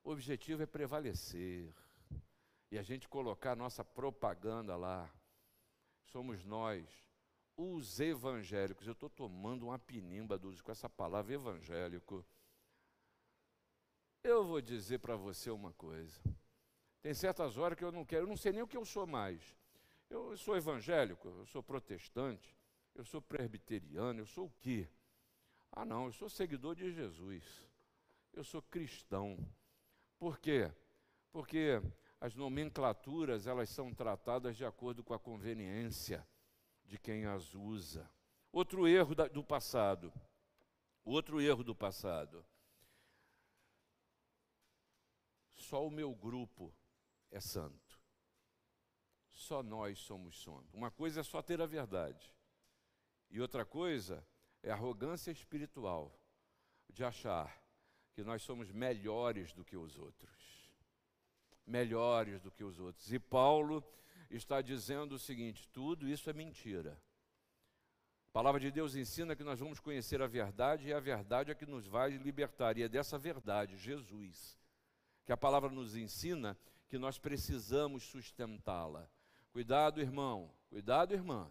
O 0.02 0.10
objetivo 0.10 0.62
é 0.62 0.66
prevalecer. 0.66 1.74
E 2.70 2.78
a 2.78 2.82
gente 2.82 3.08
colocar 3.08 3.56
nossa 3.56 3.84
propaganda 3.84 4.76
lá. 4.76 5.10
Somos 6.06 6.44
nós, 6.44 6.86
os 7.56 8.00
evangélicos. 8.00 8.86
Eu 8.86 8.92
estou 8.92 9.10
tomando 9.10 9.66
uma 9.66 9.78
pinimba 9.78 10.38
dos, 10.38 10.60
com 10.60 10.72
essa 10.72 10.88
palavra 10.88 11.34
evangélico. 11.34 12.24
Eu 14.22 14.44
vou 14.44 14.60
dizer 14.60 14.98
para 14.98 15.16
você 15.16 15.50
uma 15.50 15.72
coisa. 15.72 16.20
Tem 17.02 17.14
certas 17.14 17.56
horas 17.56 17.78
que 17.78 17.84
eu 17.84 17.92
não 17.92 18.04
quero, 18.04 18.24
eu 18.24 18.28
não 18.28 18.36
sei 18.36 18.52
nem 18.52 18.62
o 18.62 18.68
que 18.68 18.76
eu 18.76 18.84
sou 18.84 19.06
mais. 19.06 19.56
Eu, 20.08 20.36
sou 20.36 20.56
evangélico, 20.56 21.28
eu 21.28 21.46
sou 21.46 21.62
protestante, 21.62 22.54
eu 22.94 23.04
sou 23.04 23.22
presbiteriano, 23.22 24.20
eu 24.20 24.26
sou 24.26 24.46
o 24.46 24.52
quê? 24.60 24.88
Ah, 25.72 25.84
não, 25.84 26.06
eu 26.06 26.12
sou 26.12 26.28
seguidor 26.28 26.74
de 26.74 26.92
Jesus. 26.92 27.44
eu 28.32 28.44
sou 28.44 28.60
cristão. 28.60 29.38
Por 30.18 30.38
quê? 30.38 30.70
Porque 31.32 31.80
as 32.20 32.34
nomenclaturas 32.34 33.46
elas 33.46 33.70
são 33.70 33.94
tratadas 33.94 34.56
de 34.56 34.64
acordo 34.64 35.02
com 35.02 35.14
a 35.14 35.18
conveniência 35.18 36.26
de 36.84 36.98
quem 36.98 37.24
as 37.24 37.54
usa. 37.54 38.10
Outro 38.52 38.86
erro 38.86 39.14
do 39.14 39.44
passado. 39.44 40.12
Outro 41.04 41.40
erro 41.40 41.62
do 41.62 41.74
passado. 41.74 42.44
Só 45.54 45.86
o 45.86 45.90
meu 45.90 46.12
grupo 46.14 46.74
é 47.30 47.40
santo. 47.40 47.98
Só 49.28 49.62
nós 49.62 49.98
somos 49.98 50.42
santos. 50.42 50.74
Uma 50.74 50.90
coisa 50.90 51.20
é 51.20 51.22
só 51.22 51.40
ter 51.42 51.60
a 51.60 51.66
verdade. 51.66 52.32
E 53.30 53.40
outra 53.40 53.64
coisa 53.64 54.26
é 54.62 54.70
arrogância 54.70 55.30
espiritual 55.30 56.18
de 56.88 57.04
achar 57.04 57.60
que 58.12 58.22
nós 58.22 58.42
somos 58.42 58.70
melhores 58.70 59.52
do 59.52 59.64
que 59.64 59.76
os 59.76 59.96
outros. 59.96 60.70
Melhores 61.66 62.40
do 62.40 62.50
que 62.50 62.64
os 62.64 62.78
outros. 62.78 63.12
E 63.12 63.18
Paulo 63.18 63.84
está 64.30 64.60
dizendo 64.60 65.14
o 65.14 65.18
seguinte: 65.18 65.68
tudo 65.68 66.08
isso 66.08 66.28
é 66.28 66.32
mentira. 66.32 67.00
A 68.28 68.32
palavra 68.32 68.60
de 68.60 68.70
Deus 68.70 68.94
ensina 68.94 69.34
que 69.34 69.42
nós 69.42 69.58
vamos 69.58 69.80
conhecer 69.80 70.22
a 70.22 70.26
verdade 70.26 70.88
e 70.88 70.92
a 70.92 71.00
verdade 71.00 71.50
é 71.50 71.54
que 71.54 71.66
nos 71.66 71.86
vai 71.86 72.10
libertar. 72.10 72.76
E 72.76 72.82
é 72.82 72.88
dessa 72.88 73.18
verdade, 73.18 73.76
Jesus, 73.76 74.56
que 75.24 75.32
a 75.32 75.36
palavra 75.36 75.68
nos 75.68 75.96
ensina 75.96 76.56
que 76.90 76.98
nós 76.98 77.18
precisamos 77.18 78.02
sustentá-la. 78.02 79.08
Cuidado, 79.52 80.00
irmão, 80.00 80.52
cuidado, 80.68 81.14
irmã. 81.14 81.50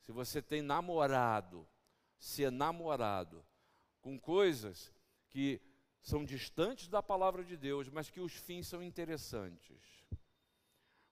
Se 0.00 0.10
você 0.10 0.40
tem 0.40 0.62
namorado, 0.62 1.68
se 2.16 2.42
é 2.42 2.50
namorado 2.50 3.44
com 4.00 4.18
coisas 4.18 4.90
que 5.28 5.60
são 6.00 6.24
distantes 6.24 6.88
da 6.88 7.02
palavra 7.02 7.44
de 7.44 7.54
Deus, 7.54 7.90
mas 7.90 8.08
que 8.08 8.20
os 8.20 8.32
fins 8.32 8.66
são 8.66 8.82
interessantes. 8.82 10.02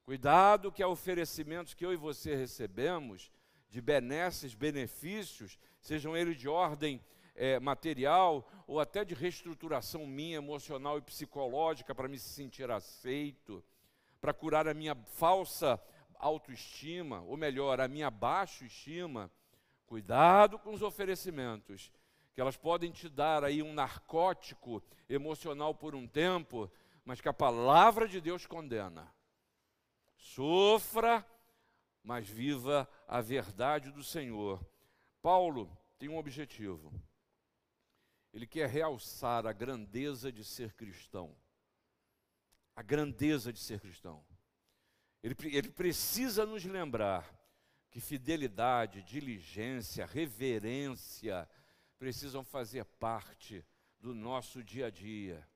Cuidado 0.05 0.73
que 0.73 0.83
há 0.83 0.88
oferecimentos 0.88 1.75
que 1.75 1.85
eu 1.85 1.92
e 1.92 1.96
você 1.96 2.35
recebemos 2.35 3.31
de 3.68 3.81
benesses, 3.83 4.55
benefícios, 4.55 5.59
sejam 5.83 6.16
eles 6.16 6.38
de 6.38 6.49
ordem 6.49 6.99
é, 7.35 7.59
material 7.59 8.49
ou 8.66 8.81
até 8.81 9.05
de 9.05 9.14
reestruturação 9.14 10.07
minha 10.07 10.37
emocional 10.37 10.99
e 10.99 11.03
psicológica 11.03 11.95
para 11.95 12.09
me 12.09 12.19
sentir 12.19 12.71
aceito, 12.71 13.64
para 14.21 14.33
curar 14.33 14.69
a 14.69 14.75
minha 14.75 14.95
falsa 14.95 15.81
autoestima, 16.19 17.23
ou 17.23 17.37
melhor, 17.37 17.81
a 17.81 17.88
minha 17.88 18.11
baixa 18.11 18.64
estima. 18.64 19.31
Cuidado 19.87 20.59
com 20.59 20.73
os 20.73 20.83
oferecimentos, 20.83 21.90
que 22.35 22.40
elas 22.40 22.57
podem 22.57 22.93
te 22.93 23.09
dar 23.09 23.43
aí 23.43 23.62
um 23.62 23.73
narcótico 23.73 24.83
emocional 25.09 25.75
por 25.75 25.95
um 25.95 26.07
tempo, 26.07 26.71
mas 27.05 27.21
que 27.21 27.29
a 27.29 27.33
palavra 27.33 28.07
de 28.07 28.21
Deus 28.21 28.47
condena. 28.47 29.12
Sofra 30.16 31.27
mas 32.03 32.29
viva 32.29 32.88
a 33.07 33.21
verdade 33.21 33.90
do 33.90 34.03
Senhor. 34.03 34.64
Paulo 35.23 35.71
tem 35.99 36.09
um 36.09 36.19
objetivo. 36.19 36.93
Ele 38.33 38.47
quer 38.47 38.69
realçar 38.69 39.47
a 39.47 39.53
grandeza 39.53 40.31
de 40.31 40.45
ser 40.45 40.73
cristão. 40.75 41.37
A 42.75 42.83
grandeza 42.83 43.53
de 43.53 43.59
ser 43.59 43.81
cristão. 43.81 44.25
Ele, 45.23 45.35
ele 45.45 45.71
precisa 45.71 46.47
nos 46.47 46.64
lembrar 46.64 47.29
que 47.90 48.01
fidelidade, 48.01 49.03
diligência, 49.03 50.07
reverência 50.07 51.49
precisam 51.99 52.45
fazer 52.45 52.85
parte 52.85 53.64
do 53.99 54.14
nosso 54.14 54.62
dia 54.62 54.87
a 54.87 54.90
dia. 54.90 55.47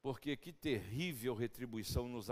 Porque 0.00 0.36
que 0.36 0.52
terrível 0.52 1.34
retribuição 1.34 2.06
nos, 2.06 2.28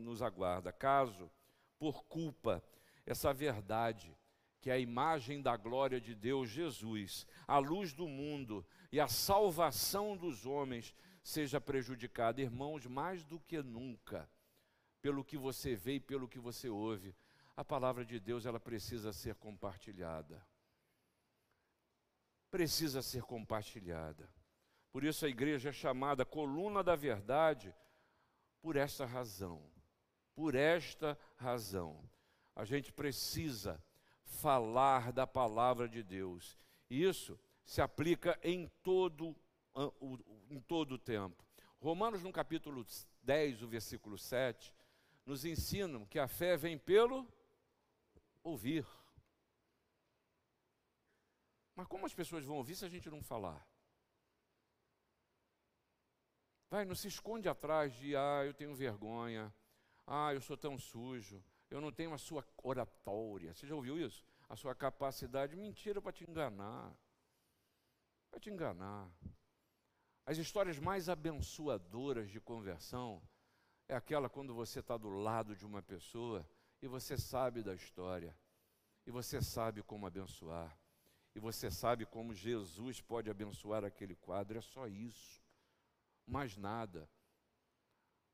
nos 0.00 0.22
aguarda 0.22 0.70
caso 0.72 1.30
por 1.78 2.04
culpa 2.04 2.62
essa 3.04 3.32
verdade, 3.32 4.16
que 4.64 4.70
é 4.70 4.72
a 4.72 4.78
imagem 4.78 5.42
da 5.42 5.58
glória 5.58 6.00
de 6.00 6.14
Deus, 6.14 6.48
Jesus, 6.48 7.26
a 7.46 7.58
luz 7.58 7.92
do 7.92 8.08
mundo 8.08 8.66
e 8.90 8.98
a 8.98 9.06
salvação 9.06 10.16
dos 10.16 10.46
homens, 10.46 10.94
seja 11.22 11.60
prejudicada. 11.60 12.40
Irmãos, 12.40 12.86
mais 12.86 13.22
do 13.22 13.38
que 13.38 13.60
nunca, 13.60 14.26
pelo 15.02 15.22
que 15.22 15.36
você 15.36 15.76
vê 15.76 15.96
e 15.96 16.00
pelo 16.00 16.26
que 16.26 16.38
você 16.38 16.70
ouve, 16.70 17.14
a 17.54 17.62
palavra 17.62 18.06
de 18.06 18.18
Deus 18.18 18.46
ela 18.46 18.58
precisa 18.58 19.12
ser 19.12 19.34
compartilhada. 19.34 20.42
Precisa 22.50 23.02
ser 23.02 23.22
compartilhada. 23.22 24.32
Por 24.90 25.04
isso 25.04 25.26
a 25.26 25.28
igreja 25.28 25.68
é 25.68 25.72
chamada 25.74 26.24
coluna 26.24 26.82
da 26.82 26.96
verdade 26.96 27.74
por 28.62 28.76
esta 28.76 29.04
razão. 29.04 29.62
Por 30.34 30.54
esta 30.54 31.18
razão, 31.36 32.02
a 32.56 32.64
gente 32.64 32.90
precisa 32.90 33.78
falar 34.34 35.12
da 35.12 35.26
palavra 35.26 35.88
de 35.88 36.02
Deus. 36.02 36.58
Isso 36.90 37.38
se 37.64 37.80
aplica 37.80 38.38
em 38.42 38.68
todo 38.82 39.34
em 40.48 40.60
todo 40.60 40.92
o 40.92 40.98
tempo. 40.98 41.44
Romanos 41.80 42.22
no 42.22 42.32
capítulo 42.32 42.86
10, 43.22 43.62
o 43.62 43.68
versículo 43.68 44.16
7, 44.16 44.72
nos 45.26 45.44
ensinam 45.44 46.06
que 46.06 46.18
a 46.18 46.28
fé 46.28 46.56
vem 46.56 46.78
pelo 46.78 47.26
ouvir. 48.42 48.86
Mas 51.74 51.88
como 51.88 52.06
as 52.06 52.14
pessoas 52.14 52.44
vão 52.44 52.56
ouvir 52.56 52.76
se 52.76 52.84
a 52.84 52.88
gente 52.88 53.10
não 53.10 53.22
falar? 53.22 53.66
Vai, 56.70 56.84
não 56.84 56.94
se 56.94 57.08
esconde 57.08 57.48
atrás 57.48 57.92
de, 57.94 58.16
ah, 58.16 58.42
eu 58.44 58.54
tenho 58.54 58.74
vergonha, 58.74 59.52
ah, 60.06 60.32
eu 60.32 60.40
sou 60.40 60.56
tão 60.56 60.78
sujo, 60.78 61.42
eu 61.70 61.80
não 61.80 61.92
tenho 61.92 62.12
a 62.12 62.18
sua 62.18 62.44
oratória. 62.62 63.54
Você 63.54 63.66
já 63.66 63.74
ouviu 63.74 63.98
isso? 63.98 64.24
A 64.48 64.56
sua 64.56 64.74
capacidade. 64.74 65.56
Mentira 65.56 66.00
para 66.00 66.12
te 66.12 66.28
enganar. 66.28 66.94
Para 68.30 68.40
te 68.40 68.50
enganar. 68.50 69.10
As 70.26 70.38
histórias 70.38 70.78
mais 70.78 71.08
abençoadoras 71.08 72.30
de 72.30 72.40
conversão 72.40 73.22
é 73.86 73.94
aquela 73.94 74.28
quando 74.28 74.54
você 74.54 74.80
está 74.80 74.96
do 74.96 75.10
lado 75.10 75.54
de 75.54 75.66
uma 75.66 75.82
pessoa 75.82 76.48
e 76.80 76.88
você 76.88 77.16
sabe 77.16 77.62
da 77.62 77.74
história, 77.74 78.36
e 79.06 79.10
você 79.10 79.40
sabe 79.40 79.82
como 79.82 80.06
abençoar, 80.06 80.78
e 81.34 81.40
você 81.40 81.70
sabe 81.70 82.04
como 82.04 82.34
Jesus 82.34 83.00
pode 83.00 83.30
abençoar 83.30 83.84
aquele 83.84 84.14
quadro. 84.14 84.58
É 84.58 84.60
só 84.60 84.86
isso, 84.86 85.42
mais 86.26 86.56
nada. 86.56 87.08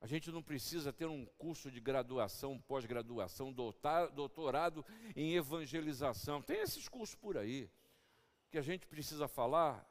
A 0.00 0.06
gente 0.06 0.30
não 0.30 0.42
precisa 0.42 0.92
ter 0.92 1.06
um 1.06 1.26
curso 1.26 1.70
de 1.70 1.78
graduação, 1.78 2.58
pós-graduação, 2.58 3.52
doutorado 3.52 4.84
em 5.14 5.34
evangelização. 5.34 6.40
Tem 6.40 6.60
esses 6.60 6.88
cursos 6.88 7.14
por 7.14 7.36
aí. 7.36 7.70
Que 8.50 8.56
a 8.56 8.62
gente 8.62 8.86
precisa 8.86 9.28
falar, 9.28 9.86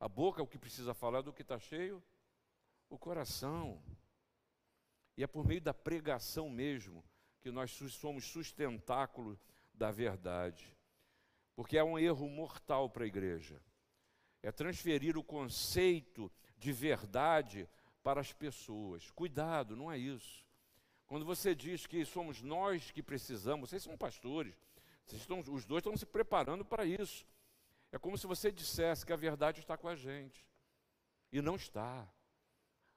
a 0.00 0.08
boca 0.08 0.40
é 0.40 0.44
o 0.44 0.46
que 0.46 0.58
precisa 0.58 0.92
falar 0.92 1.22
do 1.22 1.32
que 1.32 1.42
está 1.42 1.58
cheio, 1.58 2.02
o 2.90 2.98
coração. 2.98 3.80
E 5.16 5.22
é 5.22 5.26
por 5.26 5.46
meio 5.46 5.60
da 5.60 5.72
pregação 5.72 6.50
mesmo 6.50 7.04
que 7.40 7.52
nós 7.52 7.70
somos 7.70 8.24
sustentáculo 8.24 9.38
da 9.72 9.92
verdade. 9.92 10.76
Porque 11.54 11.78
é 11.78 11.84
um 11.84 11.96
erro 11.96 12.28
mortal 12.28 12.90
para 12.90 13.04
a 13.04 13.06
igreja. 13.06 13.62
É 14.42 14.50
transferir 14.50 15.16
o 15.16 15.22
conceito 15.22 16.30
de 16.58 16.72
verdade 16.72 17.68
para 18.04 18.20
as 18.20 18.32
pessoas. 18.32 19.10
Cuidado, 19.10 19.74
não 19.74 19.90
é 19.90 19.98
isso. 19.98 20.44
Quando 21.06 21.24
você 21.24 21.54
diz 21.54 21.86
que 21.86 22.04
somos 22.04 22.42
nós 22.42 22.90
que 22.90 23.02
precisamos, 23.02 23.70
vocês 23.70 23.82
são 23.82 23.96
pastores, 23.96 24.54
vocês 25.04 25.22
estão, 25.22 25.40
os 25.40 25.64
dois 25.64 25.80
estão 25.80 25.96
se 25.96 26.06
preparando 26.06 26.64
para 26.64 26.84
isso. 26.84 27.26
É 27.90 27.98
como 27.98 28.18
se 28.18 28.26
você 28.26 28.52
dissesse 28.52 29.06
que 29.06 29.12
a 29.12 29.16
verdade 29.16 29.60
está 29.60 29.76
com 29.76 29.88
a 29.88 29.96
gente. 29.96 30.46
E 31.32 31.40
não 31.40 31.56
está. 31.56 32.06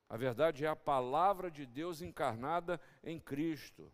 A 0.09 0.17
verdade 0.17 0.65
é 0.65 0.67
a 0.67 0.75
palavra 0.75 1.49
de 1.49 1.65
Deus 1.65 2.01
encarnada 2.01 2.79
em 3.03 3.19
Cristo. 3.19 3.91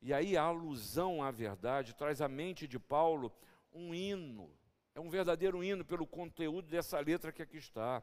E 0.00 0.12
aí 0.12 0.36
a 0.36 0.42
alusão 0.42 1.22
à 1.22 1.30
verdade 1.30 1.94
traz 1.94 2.20
à 2.20 2.28
mente 2.28 2.68
de 2.68 2.78
Paulo 2.78 3.32
um 3.72 3.94
hino. 3.94 4.50
É 4.94 5.00
um 5.00 5.08
verdadeiro 5.08 5.64
hino 5.64 5.84
pelo 5.84 6.06
conteúdo 6.06 6.68
dessa 6.68 6.98
letra 7.00 7.32
que 7.32 7.42
aqui 7.42 7.56
está. 7.56 8.02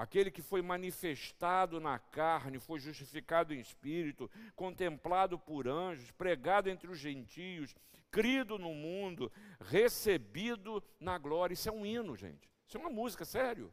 Aquele 0.00 0.30
que 0.30 0.40
foi 0.40 0.62
manifestado 0.62 1.78
na 1.78 1.98
carne, 1.98 2.58
foi 2.58 2.80
justificado 2.80 3.52
em 3.52 3.60
espírito, 3.60 4.30
contemplado 4.56 5.38
por 5.38 5.68
anjos, 5.68 6.10
pregado 6.10 6.70
entre 6.70 6.90
os 6.90 6.98
gentios, 6.98 7.74
crido 8.10 8.58
no 8.58 8.72
mundo, 8.72 9.30
recebido 9.60 10.82
na 10.98 11.18
glória. 11.18 11.52
Isso 11.52 11.68
é 11.68 11.72
um 11.72 11.84
hino, 11.84 12.16
gente. 12.16 12.48
Isso 12.66 12.78
é 12.78 12.80
uma 12.80 12.88
música, 12.88 13.26
sério. 13.26 13.70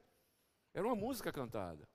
Era 0.74 0.86
uma 0.86 0.98
música 0.98 1.32
cantada. 1.32 1.88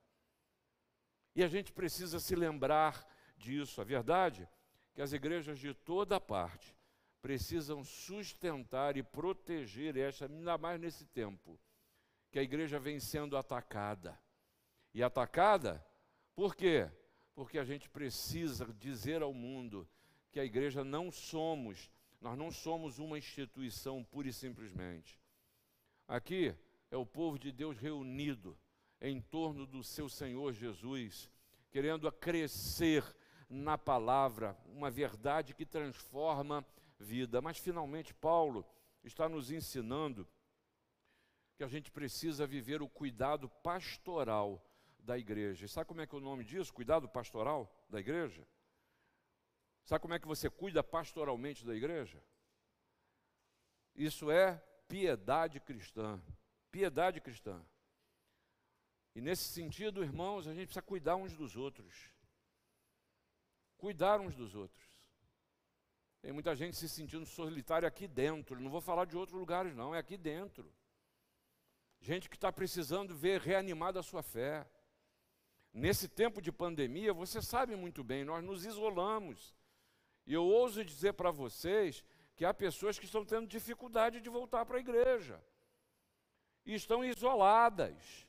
E 1.35 1.43
a 1.43 1.47
gente 1.47 1.71
precisa 1.71 2.19
se 2.19 2.35
lembrar 2.35 3.07
disso. 3.37 3.81
A 3.81 3.83
verdade 3.83 4.41
é 4.41 4.49
que 4.95 5.01
as 5.03 5.13
igrejas 5.13 5.59
de 5.59 5.75
toda 5.75 6.19
parte 6.19 6.75
precisam 7.21 7.83
sustentar 7.83 8.97
e 8.97 9.03
proteger 9.03 9.95
esta, 9.95 10.25
ainda 10.25 10.57
mais 10.57 10.81
nesse 10.81 11.05
tempo 11.05 11.59
que 12.31 12.39
a 12.39 12.43
igreja 12.43 12.79
vem 12.79 12.99
sendo 12.99 13.37
atacada. 13.37 14.19
E 14.93 15.01
atacada. 15.01 15.85
Por 16.35 16.55
quê? 16.55 16.89
Porque 17.33 17.57
a 17.57 17.63
gente 17.63 17.89
precisa 17.89 18.65
dizer 18.73 19.21
ao 19.21 19.33
mundo 19.33 19.87
que 20.31 20.39
a 20.39 20.45
igreja 20.45 20.83
não 20.83 21.11
somos, 21.11 21.91
nós 22.21 22.37
não 22.37 22.51
somos 22.51 22.99
uma 22.99 23.17
instituição 23.17 24.03
pura 24.03 24.27
e 24.27 24.33
simplesmente. 24.33 25.19
Aqui 26.07 26.55
é 26.91 26.97
o 26.97 27.05
povo 27.05 27.39
de 27.39 27.51
Deus 27.51 27.77
reunido 27.77 28.57
em 29.01 29.19
torno 29.19 29.65
do 29.65 29.83
seu 29.83 30.07
Senhor 30.07 30.53
Jesus, 30.53 31.29
querendo 31.71 32.11
crescer 32.11 33.03
na 33.49 33.77
palavra, 33.77 34.57
uma 34.65 34.89
verdade 34.89 35.53
que 35.53 35.65
transforma 35.65 36.65
vida. 36.99 37.41
Mas 37.41 37.57
finalmente 37.57 38.13
Paulo 38.13 38.65
está 39.03 39.27
nos 39.27 39.51
ensinando 39.51 40.27
que 41.55 41.63
a 41.63 41.67
gente 41.67 41.91
precisa 41.91 42.47
viver 42.47 42.81
o 42.81 42.89
cuidado 42.89 43.49
pastoral 43.61 44.63
da 45.03 45.17
igreja. 45.17 45.65
E 45.65 45.69
sabe 45.69 45.87
como 45.87 46.01
é 46.01 46.07
que 46.07 46.15
é 46.15 46.17
o 46.17 46.21
nome 46.21 46.43
disso? 46.43 46.73
Cuidado 46.73 47.07
pastoral 47.07 47.71
da 47.89 47.99
igreja? 47.99 48.47
Sabe 49.83 50.01
como 50.01 50.13
é 50.13 50.19
que 50.19 50.27
você 50.27 50.49
cuida 50.49 50.83
pastoralmente 50.83 51.65
da 51.65 51.75
igreja? 51.75 52.23
Isso 53.93 54.31
é 54.31 54.57
piedade 54.87 55.59
cristã. 55.59 56.19
Piedade 56.71 57.19
cristã. 57.19 57.63
E 59.13 59.21
nesse 59.21 59.43
sentido, 59.43 60.03
irmãos, 60.03 60.47
a 60.47 60.53
gente 60.53 60.65
precisa 60.65 60.81
cuidar 60.81 61.17
uns 61.17 61.35
dos 61.35 61.55
outros. 61.55 62.11
Cuidar 63.77 64.19
uns 64.19 64.35
dos 64.35 64.55
outros. 64.55 64.83
Tem 66.21 66.31
muita 66.31 66.55
gente 66.55 66.77
se 66.77 66.87
sentindo 66.87 67.25
solitária 67.25 67.87
aqui 67.87 68.07
dentro. 68.07 68.59
Não 68.59 68.71
vou 68.71 68.79
falar 68.79 69.05
de 69.05 69.17
outros 69.17 69.37
lugares, 69.37 69.75
não, 69.75 69.93
é 69.93 69.99
aqui 69.99 70.17
dentro. 70.17 70.73
Gente 71.99 72.29
que 72.29 72.35
está 72.35 72.51
precisando 72.51 73.13
ver 73.13 73.41
reanimada 73.41 73.99
a 73.99 74.03
sua 74.03 74.23
fé. 74.23 74.65
Nesse 75.73 76.07
tempo 76.07 76.39
de 76.39 76.51
pandemia, 76.51 77.11
você 77.11 77.41
sabe 77.41 77.75
muito 77.75 78.03
bem, 78.03 78.23
nós 78.23 78.43
nos 78.43 78.63
isolamos. 78.63 79.55
E 80.27 80.33
eu 80.33 80.45
ouso 80.45 80.85
dizer 80.85 81.13
para 81.13 81.31
vocês 81.31 82.05
que 82.35 82.45
há 82.45 82.53
pessoas 82.53 82.99
que 82.99 83.05
estão 83.05 83.25
tendo 83.25 83.47
dificuldade 83.47 84.21
de 84.21 84.29
voltar 84.29 84.65
para 84.65 84.77
a 84.77 84.79
igreja. 84.79 85.43
E 86.63 86.75
estão 86.75 87.03
isoladas. 87.03 88.27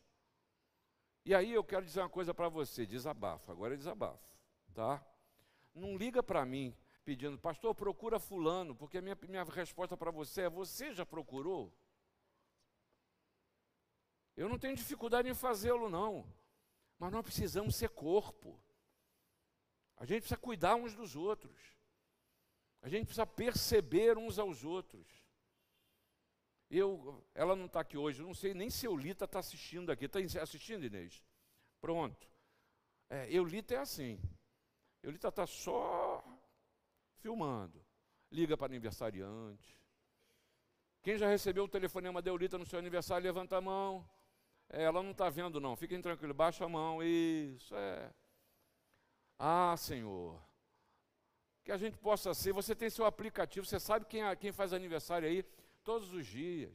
E 1.25 1.35
aí 1.35 1.53
eu 1.53 1.63
quero 1.63 1.85
dizer 1.85 2.01
uma 2.01 2.09
coisa 2.09 2.33
para 2.33 2.49
você, 2.49 2.87
desabafo, 2.87 3.53
agora 3.53 3.75
é 3.75 3.77
desabafo, 3.77 4.29
tá? 4.75 5.05
Não 5.75 5.97
liga 5.97 6.23
para 6.23 6.45
mim 6.45 6.75
pedindo, 7.05 7.39
pastor, 7.39 7.75
procura 7.75 8.19
fulano, 8.19 8.75
porque 8.75 8.99
a 8.99 9.03
minha, 9.03 9.17
minha 9.29 9.45
resposta 9.45 9.97
para 9.97 10.11
você 10.11 10.43
é, 10.43 10.51
você 10.51 10.93
já 10.93 11.05
procurou? 11.05 11.73
Eu 14.37 14.49
não 14.49 14.59
tenho 14.59 14.77
dificuldade 14.77 15.29
em 15.29 15.35
fazê-lo, 15.35 15.89
não. 15.89 16.27
Nós 17.11 17.23
precisamos 17.23 17.77
ser 17.77 17.91
corpo. 17.91 18.61
A 19.97 20.05
gente 20.05 20.21
precisa 20.21 20.37
cuidar 20.37 20.75
uns 20.75 20.95
dos 20.95 21.17
outros. 21.17 21.57
A 22.83 22.89
gente 22.89 23.07
precisa 23.07 23.27
perceber 23.27 24.19
uns 24.19 24.39
aos 24.39 24.65
outros. 24.65 25.07
Eu, 26.71 27.25
ela 27.35 27.55
não 27.55 27.67
está 27.67 27.81
aqui 27.81 27.97
hoje, 27.97 28.21
eu 28.21 28.27
não 28.27 28.35
sei 28.35 28.53
nem 28.53 28.69
se 28.69 28.87
Eulita 28.87 29.25
está 29.25 29.39
assistindo 29.39 29.91
aqui. 29.91 30.07
Está 30.07 30.19
assistindo, 30.43 30.85
Inês? 30.85 31.25
Pronto. 31.81 32.29
É, 33.09 33.33
Eulita 33.33 33.75
é 33.75 33.79
assim. 33.79 34.21
Eulita 35.03 35.29
está 35.29 35.47
só 35.47 36.23
filmando. 37.21 37.85
Liga 38.31 38.57
para 38.57 38.67
aniversariante. 38.67 39.79
Quem 41.03 41.17
já 41.19 41.29
recebeu 41.29 41.65
o 41.65 41.69
telefonema 41.69 42.21
da 42.21 42.31
Eulita 42.31 42.59
no 42.59 42.67
seu 42.67 42.79
aniversário, 42.79 43.25
levanta 43.25 43.57
a 43.57 43.61
mão. 43.61 44.09
É, 44.71 44.83
ela 44.83 45.03
não 45.03 45.11
está 45.11 45.29
vendo, 45.31 45.61
não. 45.61 45.77
Fiquem 45.77 46.01
tranquilos, 46.01 46.37
baixa 46.37 46.65
a 46.65 46.69
mão. 46.69 47.03
Isso 47.03 47.75
é. 47.75 48.11
Ah, 49.39 49.75
Senhor. 49.77 50.41
Que 51.63 51.73
a 51.73 51.77
gente 51.77 51.97
possa 51.99 52.35
ser. 52.35 52.53
Você 52.53 52.75
tem 52.75 52.91
seu 52.91 53.05
aplicativo, 53.05 53.67
você 53.67 53.81
sabe 53.81 54.07
quem, 54.07 54.23
quem 54.37 54.53
faz 54.53 54.73
aniversário 54.73 55.29
aí 55.29 55.43
todos 55.83 56.13
os 56.13 56.27
dias. 56.27 56.73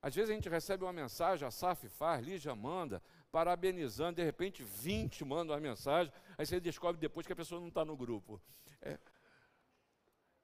Às 0.00 0.16
vezes 0.16 0.30
a 0.30 0.34
gente 0.34 0.48
recebe 0.48 0.82
uma 0.82 0.92
mensagem, 0.92 1.46
a 1.46 1.50
SAF 1.50 1.88
faz, 1.88 2.26
Lígia 2.26 2.54
manda, 2.56 3.00
parabenizando, 3.30 4.16
de 4.16 4.24
repente 4.24 4.64
20 4.64 5.24
mandam 5.24 5.54
uma 5.54 5.60
mensagem, 5.60 6.12
aí 6.36 6.44
você 6.44 6.58
descobre 6.58 7.00
depois 7.00 7.24
que 7.24 7.32
a 7.32 7.36
pessoa 7.36 7.60
não 7.60 7.68
está 7.68 7.84
no 7.84 7.96
grupo. 7.96 8.42
É. 8.80 8.98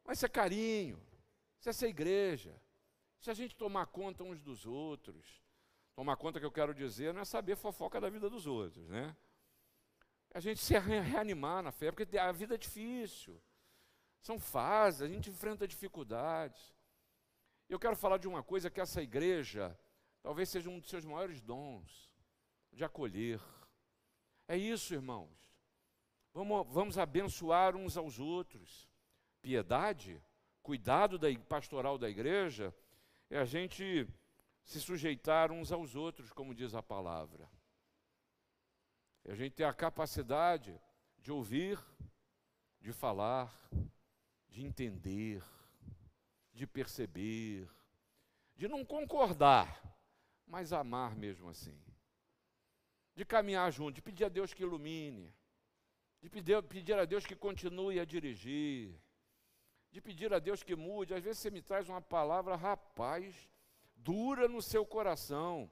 Mas 0.05 0.19
isso 0.19 0.27
é 0.27 0.29
carinho, 0.29 1.03
isso 1.59 1.69
é 1.69 1.73
ser 1.73 1.89
igreja. 1.89 2.55
Se 3.19 3.33
a 3.33 3.35
gente 3.35 3.57
tomar 3.57 3.87
conta 3.87 4.23
uns 4.23 4.41
dos 4.41 4.65
outros, 4.65 5.43
tomar 5.99 6.17
conta 6.17 6.39
que 6.39 6.47
eu 6.47 6.53
quero 6.53 6.73
dizer 6.73 7.13
não 7.13 7.23
é 7.23 7.25
saber 7.25 7.57
fofoca 7.57 8.01
da 8.01 8.09
vida 8.09 8.31
dos 8.31 8.47
outros, 8.47 8.89
né? 8.89 9.17
A 10.33 10.39
gente 10.39 10.61
se 10.61 10.79
reanimar 10.79 11.61
na 11.61 11.73
fé, 11.73 11.91
porque 11.91 12.17
a 12.17 12.31
vida 12.31 12.55
é 12.55 12.57
difícil. 12.57 13.43
São 14.21 14.39
fases, 14.39 15.03
a 15.03 15.09
gente 15.09 15.29
enfrenta 15.29 15.67
dificuldades. 15.67 16.73
Eu 17.69 17.81
quero 17.81 17.97
falar 17.97 18.17
de 18.19 18.29
uma 18.29 18.45
coisa 18.45 18.71
que 18.71 18.81
essa 18.81 19.03
igreja 19.03 19.77
talvez 20.23 20.49
seja 20.49 20.71
um 20.71 20.79
dos 20.79 20.89
seus 20.89 21.05
maiores 21.05 21.41
dons, 21.41 22.09
de 22.73 22.85
acolher. 22.85 23.41
É 24.47 24.57
isso, 24.57 24.95
irmãos. 24.95 25.37
Vamos, 26.33 26.65
vamos 26.69 26.97
abençoar 26.97 27.75
uns 27.75 27.97
aos 27.97 28.21
outros. 28.21 28.89
Piedade, 29.43 30.23
cuidado 30.63 31.19
da 31.19 31.27
pastoral 31.49 31.99
da 31.99 32.09
igreja, 32.09 32.73
é 33.29 33.37
a 33.37 33.45
gente 33.45 34.07
se 34.69 34.81
sujeitar 34.81 35.51
uns 35.51 35.73
aos 35.73 35.97
outros, 35.97 36.33
como 36.33 36.55
diz 36.55 36.75
a 36.75 36.83
palavra. 36.83 37.51
É 39.25 39.33
a 39.33 39.35
gente 39.35 39.55
ter 39.55 39.65
a 39.65 39.75
capacidade 39.75 40.81
de 41.19 41.33
ouvir, 41.33 41.79
de 42.81 42.93
falar, 42.93 43.53
de 44.49 44.65
entender 44.65 45.43
de 46.59 46.67
perceber, 46.67 47.71
de 48.57 48.67
não 48.67 48.85
concordar, 48.85 49.81
mas 50.45 50.73
amar 50.73 51.15
mesmo 51.15 51.49
assim. 51.49 51.81
De 53.15 53.25
caminhar 53.25 53.71
junto, 53.71 53.95
de 53.95 54.03
pedir 54.03 54.25
a 54.25 54.29
Deus 54.29 54.53
que 54.53 54.65
ilumine, 54.65 55.33
de 56.21 56.29
pedir, 56.29 56.61
pedir 56.65 56.99
a 56.99 57.05
Deus 57.05 57.25
que 57.25 57.37
continue 57.37 58.01
a 58.01 58.05
dirigir, 58.05 58.93
de 59.93 60.01
pedir 60.01 60.35
a 60.35 60.41
Deus 60.41 60.65
que 60.65 60.75
mude. 60.75 61.15
Às 61.15 61.23
vezes 61.23 61.39
você 61.39 61.51
me 61.51 61.63
traz 61.63 61.89
uma 61.89 62.03
palavra, 62.03 62.57
rapaz, 62.57 63.49
dura 63.99 64.49
no 64.49 64.63
seu 64.63 64.87
coração. 64.87 65.71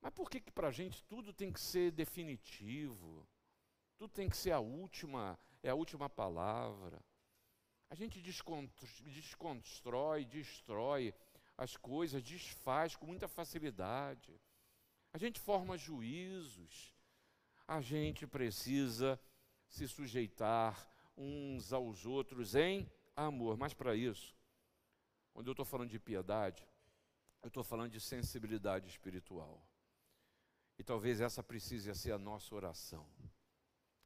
Mas 0.00 0.12
por 0.12 0.30
que, 0.30 0.40
que 0.40 0.52
para 0.52 0.68
a 0.68 0.72
gente 0.72 1.02
tudo 1.04 1.32
tem 1.32 1.52
que 1.52 1.60
ser 1.60 1.90
definitivo? 1.90 3.26
Tudo 3.96 4.12
tem 4.12 4.28
que 4.28 4.36
ser 4.36 4.52
a 4.52 4.60
última, 4.60 5.38
é 5.62 5.70
a 5.70 5.74
última 5.74 6.08
palavra. 6.08 7.02
A 7.88 7.94
gente 7.94 8.20
desconstrói, 8.20 10.24
destrói 10.24 11.14
as 11.56 11.76
coisas, 11.76 12.22
desfaz 12.22 12.94
com 12.94 13.06
muita 13.06 13.26
facilidade. 13.26 14.38
A 15.12 15.18
gente 15.18 15.40
forma 15.40 15.78
juízos. 15.78 16.94
A 17.66 17.80
gente 17.80 18.26
precisa 18.26 19.18
se 19.68 19.88
sujeitar 19.88 20.88
uns 21.16 21.72
aos 21.72 22.04
outros 22.04 22.54
em 22.54 22.88
amor. 23.16 23.56
Mas 23.56 23.72
para 23.72 23.96
isso, 23.96 24.36
quando 25.32 25.48
eu 25.48 25.52
estou 25.52 25.64
falando 25.64 25.90
de 25.90 25.98
piedade, 25.98 26.66
eu 27.46 27.48
estou 27.48 27.62
falando 27.62 27.92
de 27.92 28.00
sensibilidade 28.00 28.88
espiritual. 28.88 29.64
E 30.76 30.82
talvez 30.82 31.20
essa 31.20 31.44
precise 31.44 31.94
ser 31.94 32.10
a 32.10 32.18
nossa 32.18 32.52
oração. 32.52 33.08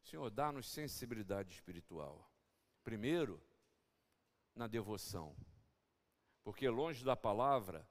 Senhor, 0.03 0.29
dá-nos 0.31 0.69
sensibilidade 0.69 1.55
espiritual. 1.55 2.31
Primeiro, 2.85 3.43
na 4.55 4.67
devoção. 4.67 5.35
Porque 6.45 6.69
longe 6.69 7.03
da 7.03 7.17
palavra, 7.17 7.89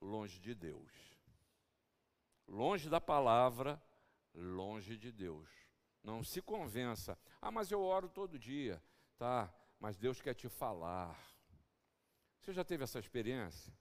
longe 0.00 0.40
de 0.40 0.54
Deus. 0.54 0.90
Longe 2.48 2.88
da 2.88 3.00
palavra, 3.00 3.80
longe 4.32 4.96
de 4.96 5.12
Deus. 5.12 5.50
Não 6.02 6.24
se 6.24 6.40
convença. 6.40 7.18
Ah, 7.38 7.50
mas 7.50 7.70
eu 7.70 7.82
oro 7.82 8.08
todo 8.08 8.38
dia. 8.38 8.82
Tá, 9.18 9.54
mas 9.78 9.98
Deus 9.98 10.22
quer 10.22 10.32
te 10.32 10.48
falar. 10.48 11.20
Você 12.40 12.54
já 12.54 12.64
teve 12.64 12.82
essa 12.82 12.98
experiência? 12.98 13.76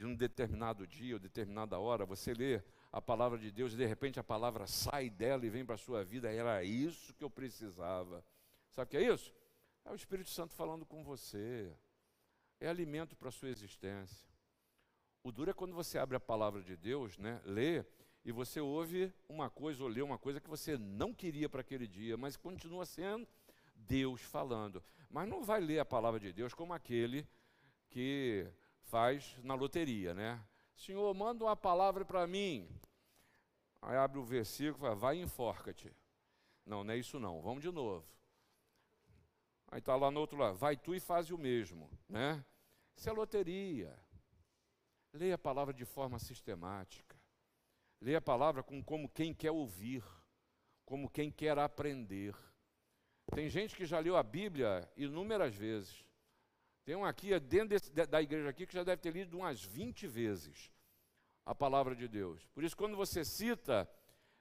De 0.00 0.06
um 0.06 0.14
determinado 0.14 0.86
dia 0.86 1.12
ou 1.12 1.20
determinada 1.20 1.78
hora, 1.78 2.06
você 2.06 2.32
lê 2.32 2.62
a 2.90 3.02
palavra 3.02 3.38
de 3.38 3.50
Deus 3.50 3.74
e 3.74 3.76
de 3.76 3.84
repente 3.84 4.18
a 4.18 4.24
palavra 4.24 4.66
sai 4.66 5.10
dela 5.10 5.44
e 5.44 5.50
vem 5.50 5.62
para 5.62 5.74
a 5.74 5.78
sua 5.78 6.02
vida. 6.02 6.32
Era 6.32 6.64
isso 6.64 7.12
que 7.12 7.22
eu 7.22 7.28
precisava. 7.28 8.24
Sabe 8.70 8.86
o 8.86 8.90
que 8.92 8.96
é 8.96 9.12
isso? 9.12 9.30
É 9.84 9.90
o 9.90 9.94
Espírito 9.94 10.30
Santo 10.30 10.54
falando 10.54 10.86
com 10.86 11.04
você. 11.04 11.70
É 12.58 12.66
alimento 12.66 13.14
para 13.14 13.28
a 13.28 13.30
sua 13.30 13.50
existência. 13.50 14.26
O 15.22 15.30
duro 15.30 15.50
é 15.50 15.52
quando 15.52 15.74
você 15.74 15.98
abre 15.98 16.16
a 16.16 16.20
palavra 16.20 16.62
de 16.62 16.78
Deus, 16.78 17.18
né, 17.18 17.38
lê, 17.44 17.84
e 18.24 18.32
você 18.32 18.58
ouve 18.58 19.12
uma 19.28 19.50
coisa 19.50 19.82
ou 19.82 19.88
lê 19.90 20.00
uma 20.00 20.16
coisa 20.16 20.40
que 20.40 20.48
você 20.48 20.78
não 20.78 21.12
queria 21.12 21.46
para 21.46 21.60
aquele 21.60 21.86
dia, 21.86 22.16
mas 22.16 22.38
continua 22.38 22.86
sendo 22.86 23.28
Deus 23.76 24.22
falando. 24.22 24.82
Mas 25.10 25.28
não 25.28 25.42
vai 25.42 25.60
ler 25.60 25.78
a 25.78 25.84
palavra 25.84 26.18
de 26.18 26.32
Deus 26.32 26.54
como 26.54 26.72
aquele 26.72 27.28
que 27.90 28.50
faz 28.84 29.36
na 29.42 29.54
loteria, 29.54 30.14
né? 30.14 30.42
Senhor, 30.76 31.12
manda 31.14 31.44
uma 31.44 31.56
palavra 31.56 32.04
para 32.04 32.26
mim. 32.26 32.68
Aí 33.82 33.96
abre 33.96 34.18
o 34.18 34.24
versículo 34.24 34.78
e 34.78 34.80
fala, 34.80 34.94
vai 34.94 35.18
e 35.18 35.22
enforca-te. 35.22 35.94
Não, 36.64 36.84
não 36.84 36.94
é 36.94 36.96
isso 36.96 37.18
não, 37.18 37.40
vamos 37.40 37.62
de 37.62 37.70
novo. 37.70 38.06
Aí 39.70 39.78
está 39.78 39.94
lá 39.94 40.10
no 40.10 40.20
outro 40.20 40.38
lado, 40.38 40.56
vai 40.56 40.76
tu 40.76 40.94
e 40.94 41.00
faz 41.00 41.30
o 41.30 41.38
mesmo, 41.38 41.88
né? 42.08 42.44
Isso 42.96 43.08
é 43.08 43.12
loteria. 43.12 43.96
Leia 45.12 45.34
a 45.34 45.38
palavra 45.38 45.72
de 45.72 45.84
forma 45.84 46.18
sistemática. 46.18 47.16
Leia 48.00 48.18
a 48.18 48.22
palavra 48.22 48.62
com, 48.62 48.82
como 48.82 49.08
quem 49.08 49.32
quer 49.34 49.50
ouvir, 49.50 50.04
como 50.84 51.08
quem 51.08 51.30
quer 51.30 51.58
aprender. 51.58 52.34
Tem 53.34 53.48
gente 53.48 53.76
que 53.76 53.86
já 53.86 53.98
leu 53.98 54.16
a 54.16 54.22
Bíblia 54.22 54.90
inúmeras 54.96 55.54
vezes. 55.54 56.04
Tem 56.84 56.94
um 56.94 57.04
aqui, 57.04 57.38
dentro 57.40 57.68
desse, 57.68 57.90
da 57.92 58.22
igreja 58.22 58.48
aqui, 58.48 58.66
que 58.66 58.74
já 58.74 58.82
deve 58.82 59.00
ter 59.02 59.12
lido 59.12 59.38
umas 59.38 59.62
20 59.62 60.06
vezes 60.06 60.70
a 61.44 61.54
palavra 61.54 61.94
de 61.94 62.08
Deus. 62.08 62.46
Por 62.54 62.64
isso, 62.64 62.76
quando 62.76 62.96
você 62.96 63.24
cita, 63.24 63.88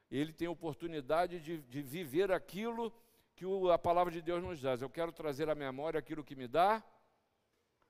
ele 0.09 0.33
tem 0.33 0.47
oportunidade 0.47 1.39
de, 1.39 1.61
de 1.61 1.81
viver 1.81 2.31
aquilo 2.31 2.93
que 3.35 3.45
o, 3.45 3.71
a 3.71 3.79
palavra 3.79 4.11
de 4.11 4.21
Deus 4.21 4.43
nos 4.43 4.61
dá. 4.61 4.75
Eu 4.75 4.89
quero 4.89 5.11
trazer 5.11 5.49
à 5.49 5.55
memória 5.55 5.99
aquilo 5.99 6.23
que 6.23 6.35
me 6.35 6.47
dá 6.47 6.83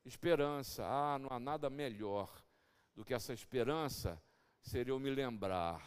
esperança. 0.05 0.85
Ah, 0.85 1.17
não 1.19 1.29
há 1.31 1.39
nada 1.39 1.69
melhor 1.69 2.29
do 2.95 3.05
que 3.05 3.13
essa 3.13 3.33
esperança 3.33 4.21
seria 4.61 4.91
eu 4.91 4.99
me 4.99 5.09
lembrar 5.09 5.81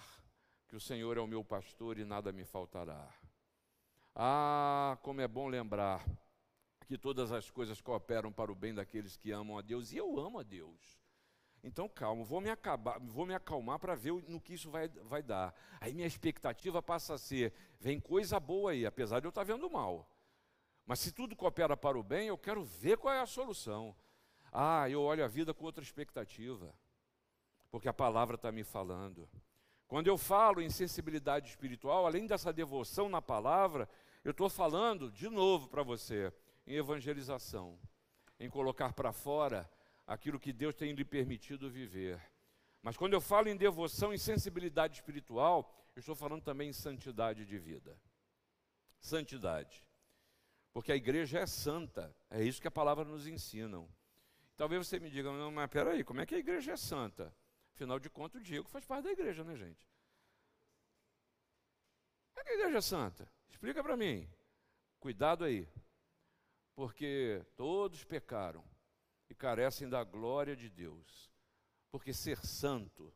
que 0.69 0.77
o 0.77 0.81
Senhor 0.81 1.17
é 1.17 1.21
o 1.21 1.27
meu 1.27 1.45
pastor 1.45 1.99
e 1.99 2.05
nada 2.05 2.33
me 2.33 2.45
faltará. 2.45 3.09
Ah, 4.15 4.99
como 5.03 5.21
é 5.21 5.29
bom 5.29 5.49
lembrar 5.49 6.05
que 6.87 6.99
todas 6.99 7.33
as 7.33 7.51
coisas 7.51 7.81
cooperam 7.81 8.33
para 8.33 8.51
o 8.51 8.55
bem 8.55 8.75
daqueles 8.75 9.17
que 9.17 9.31
amam 9.31 9.59
a 9.59 9.63
Deus, 9.63 9.93
e 9.93 9.97
eu 9.97 10.19
amo 10.19 10.39
a 10.39 10.43
Deus. 10.43 11.03
Então, 11.65 11.89
calma, 11.89 12.25
vou 12.25 12.41
me, 12.41 12.51
acabar, 12.51 12.99
vou 12.99 13.25
me 13.25 13.35
acalmar 13.35 13.79
para 13.79 13.95
ver 13.95 14.13
no 14.29 14.41
que 14.41 14.55
isso 14.55 14.69
vai, 14.69 14.89
vai 14.89 15.23
dar. 15.23 15.55
Aí 15.81 15.95
minha 15.95 16.07
expectativa 16.07 16.83
passa 16.83 17.15
a 17.15 17.19
ser: 17.19 17.53
vem 17.79 18.01
coisa 18.01 18.41
boa 18.41 18.73
aí, 18.73 18.85
apesar 18.85 19.21
de 19.21 19.27
eu 19.27 19.31
estar 19.31 19.45
vendo 19.45 19.71
mal. 19.71 20.09
Mas 20.85 20.99
se 20.99 21.13
tudo 21.13 21.37
coopera 21.37 21.77
para 21.77 21.97
o 21.97 22.03
bem, 22.03 22.27
eu 22.27 22.37
quero 22.37 22.65
ver 22.65 22.99
qual 22.99 23.15
é 23.15 23.21
a 23.21 23.27
solução. 23.27 23.95
Ah, 24.53 24.91
eu 24.91 25.03
olho 25.03 25.25
a 25.25 25.29
vida 25.29 25.55
com 25.55 25.65
outra 25.65 25.85
expectativa, 25.85 26.75
porque 27.71 27.89
a 27.89 27.93
palavra 27.93 28.35
está 28.35 28.51
me 28.51 28.65
falando. 28.65 29.29
Quando 29.87 30.09
eu 30.09 30.19
falo 30.19 30.61
em 30.61 30.69
sensibilidade 30.69 31.49
espiritual, 31.49 32.07
além 32.07 32.27
dessa 32.27 32.53
devoção 32.53 33.09
na 33.09 33.23
palavra, 33.23 33.89
eu 34.25 34.33
estou 34.33 34.51
falando 34.51 35.13
de 35.13 35.29
novo 35.29 35.69
para 35.69 35.83
você 35.83 36.33
em 36.67 36.75
evangelização, 36.75 37.79
em 38.39 38.49
colocar 38.49 38.93
para 38.93 39.13
fora 39.13 39.71
aquilo 40.07 40.41
que 40.41 40.53
Deus 40.53 40.75
tem 40.75 40.93
lhe 40.93 41.05
permitido 41.05 41.71
viver. 41.71 42.21
Mas 42.83 42.97
quando 42.97 43.13
eu 43.13 43.21
falo 43.21 43.49
em 43.49 43.57
devoção 43.57 44.13
e 44.13 44.19
sensibilidade 44.19 44.97
espiritual, 44.97 45.73
eu 45.95 46.01
estou 46.01 46.15
falando 46.15 46.43
também 46.43 46.71
em 46.71 46.73
santidade 46.73 47.45
de 47.45 47.59
vida. 47.59 47.97
Santidade. 48.99 49.87
Porque 50.73 50.91
a 50.91 50.97
igreja 50.97 51.41
é 51.41 51.47
santa, 51.47 52.15
é 52.31 52.43
isso 52.43 52.61
que 52.61 52.69
a 52.69 52.73
palavra 52.73 53.05
nos 53.05 53.27
ensina. 53.27 53.87
Talvez 54.57 54.87
você 54.87 54.99
me 54.99 55.11
diga, 55.11 55.31
mas 55.51 55.71
peraí, 55.71 56.03
como 56.03 56.21
é 56.21 56.27
que 56.27 56.35
a 56.35 56.39
igreja 56.39 56.73
é 56.73 56.77
santa? 56.77 57.35
Afinal 57.75 57.99
de 57.99 58.09
contas, 58.09 58.41
o 58.41 58.45
Diego 58.45 58.69
faz 58.69 58.85
parte 58.85 59.05
da 59.05 59.13
igreja, 59.13 59.45
né, 59.45 59.57
gente? 59.57 59.87
Como 62.33 62.41
é 62.41 62.45
que 62.45 62.51
a 62.51 62.55
igreja 62.55 62.79
é 62.79 62.81
santa? 62.81 63.31
Explica 63.51 63.83
para 63.83 63.97
mim. 63.97 64.29
Cuidado 64.99 65.45
aí. 65.45 65.69
Porque 66.75 67.45
todos 67.57 68.05
pecaram 68.05 68.65
e 69.29 69.35
carecem 69.35 69.89
da 69.89 70.03
glória 70.05 70.57
de 70.57 70.69
Deus. 70.69 71.31
Porque 71.91 72.13
ser 72.13 72.39
santo 72.39 73.13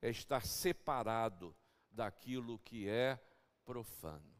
é 0.00 0.10
estar 0.10 0.44
separado 0.44 1.54
daquilo 1.90 2.58
que 2.58 2.88
é 2.88 3.20
profano, 3.64 4.34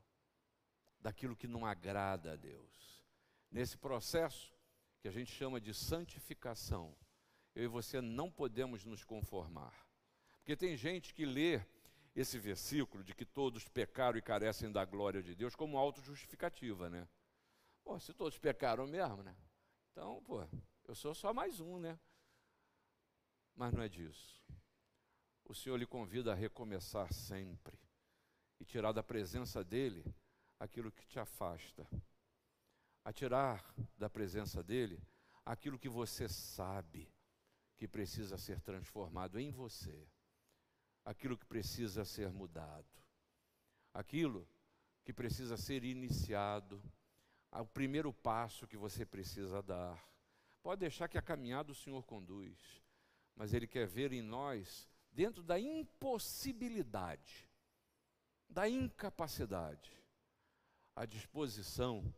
daquilo 0.99 1.37
que 1.37 1.47
não 1.47 1.67
agrada 1.67 2.33
a 2.33 2.37
Deus. 2.37 3.03
Nesse 3.51 3.77
processo 3.77 4.53
que 5.01 5.09
a 5.09 5.13
gente 5.13 5.31
chama 5.33 5.61
de 5.61 5.75
santificação, 5.75 6.97
eu 7.55 7.65
e 7.65 7.69
você 7.69 8.01
não 8.01 8.31
podemos 8.31 8.85
nos 8.85 9.05
conformar. 9.05 9.87
Porque 10.39 10.57
tem 10.57 10.77
gente 10.77 11.13
que 11.13 11.25
lê 11.25 11.61
esse 12.15 12.39
versículo 12.39 13.03
de 13.03 13.15
que 13.15 13.25
todos 13.25 13.69
pecaram 13.69 14.19
e 14.19 14.23
carecem 14.23 14.71
da 14.71 14.85
glória 14.85 15.23
de 15.23 15.35
Deus 15.35 15.55
como 15.55 15.79
autojustificativa, 15.79 16.91
né? 16.91 17.09
Pô, 17.85 17.99
se 17.99 18.13
todos 18.15 18.39
pecaram 18.39 18.87
mesmo, 18.87 19.23
né? 19.23 19.37
Então, 19.91 20.23
pô, 20.25 20.47
eu 20.87 20.95
sou 20.95 21.15
só 21.15 21.33
mais 21.33 21.61
um, 21.61 21.79
né? 21.79 21.99
Mas 23.55 23.73
não 23.73 23.83
é 23.83 23.89
disso. 23.89 24.43
O 25.45 25.55
Senhor 25.55 25.77
lhe 25.77 25.87
convida 25.87 26.33
a 26.33 26.35
recomeçar 26.35 27.13
sempre 27.13 27.79
e 28.59 28.65
tirar 28.65 28.93
da 28.93 29.03
presença 29.03 29.63
dEle 29.63 30.05
aquilo 30.59 30.93
que 30.93 31.07
te 31.07 31.19
afasta, 31.19 31.87
a 33.05 33.13
tirar 33.13 33.75
da 33.99 34.09
presença 34.09 34.63
dEle 34.63 35.03
aquilo 35.45 35.79
que 35.79 35.89
você 35.89 36.29
sabe 36.29 37.13
que 37.77 37.89
precisa 37.89 38.39
ser 38.39 38.61
transformado 38.61 39.39
em 39.41 39.51
você, 39.51 40.07
aquilo 41.05 41.37
que 41.37 41.45
precisa 41.45 42.05
ser 42.05 42.33
mudado, 42.33 42.87
aquilo 43.93 44.49
que 45.05 45.13
precisa 45.13 45.57
ser 45.57 45.83
iniciado, 45.83 46.81
o 47.61 47.67
primeiro 47.67 48.13
passo 48.13 48.67
que 48.67 48.77
você 48.77 49.05
precisa 49.05 49.63
dar 49.63 50.03
Pode 50.63 50.79
deixar 50.81 51.09
que 51.09 51.19
a 51.19 51.23
caminhada 51.23 51.73
o 51.73 51.75
Senhor 51.75 52.05
conduz, 52.05 52.57
mas 53.35 53.53
Ele 53.53 53.67
quer 53.67 53.87
ver 53.87 54.13
em 54.13 54.23
nós, 54.23 54.89
dentro 55.11 55.43
da 55.43 55.59
impossibilidade, 55.59 57.51
da 58.49 58.69
incapacidade, 58.69 59.91
a 60.95 61.05
disposição 61.05 62.15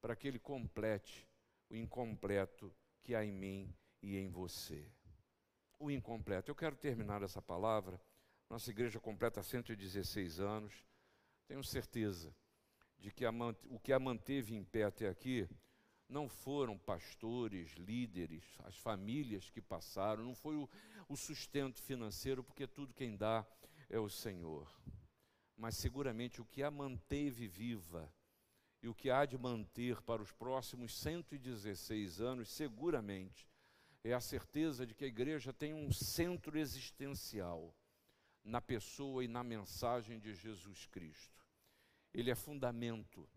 para 0.00 0.14
que 0.14 0.28
Ele 0.28 0.38
complete 0.38 1.28
o 1.68 1.74
incompleto 1.74 2.72
que 3.02 3.16
há 3.16 3.24
em 3.24 3.32
mim 3.32 3.74
e 4.00 4.16
em 4.16 4.28
você. 4.28 4.86
O 5.78 5.90
incompleto. 5.90 6.48
Eu 6.50 6.54
quero 6.54 6.76
terminar 6.76 7.22
essa 7.22 7.42
palavra. 7.42 8.00
Nossa 8.48 8.70
igreja 8.70 9.00
completa 9.00 9.42
116 9.42 10.38
anos. 10.38 10.72
Tenho 11.48 11.64
certeza 11.64 12.32
de 13.02 13.10
que 13.10 13.24
a, 13.26 13.32
o 13.68 13.80
que 13.80 13.92
a 13.92 13.98
manteve 13.98 14.54
em 14.54 14.62
pé 14.62 14.84
até 14.84 15.08
aqui 15.08 15.48
não 16.08 16.28
foram 16.28 16.78
pastores, 16.78 17.72
líderes, 17.72 18.44
as 18.62 18.76
famílias 18.76 19.50
que 19.50 19.60
passaram, 19.60 20.22
não 20.22 20.36
foi 20.36 20.54
o, 20.54 20.70
o 21.08 21.16
sustento 21.16 21.82
financeiro, 21.82 22.44
porque 22.44 22.64
tudo 22.64 22.94
quem 22.94 23.16
dá 23.16 23.44
é 23.90 23.98
o 23.98 24.08
Senhor. 24.08 24.70
Mas 25.56 25.76
seguramente 25.76 26.40
o 26.40 26.44
que 26.44 26.62
a 26.62 26.70
manteve 26.70 27.48
viva 27.48 28.08
e 28.80 28.86
o 28.86 28.94
que 28.94 29.10
há 29.10 29.26
de 29.26 29.36
manter 29.36 30.00
para 30.02 30.22
os 30.22 30.30
próximos 30.30 30.96
116 30.96 32.20
anos, 32.20 32.50
seguramente, 32.50 33.48
é 34.04 34.12
a 34.12 34.20
certeza 34.20 34.86
de 34.86 34.94
que 34.94 35.04
a 35.04 35.08
igreja 35.08 35.52
tem 35.52 35.74
um 35.74 35.90
centro 35.90 36.56
existencial 36.56 37.74
na 38.44 38.60
pessoa 38.60 39.24
e 39.24 39.28
na 39.28 39.42
mensagem 39.42 40.20
de 40.20 40.34
Jesus 40.34 40.86
Cristo. 40.86 41.41
Ele 42.14 42.30
é 42.30 42.34
fundamento, 42.34 43.28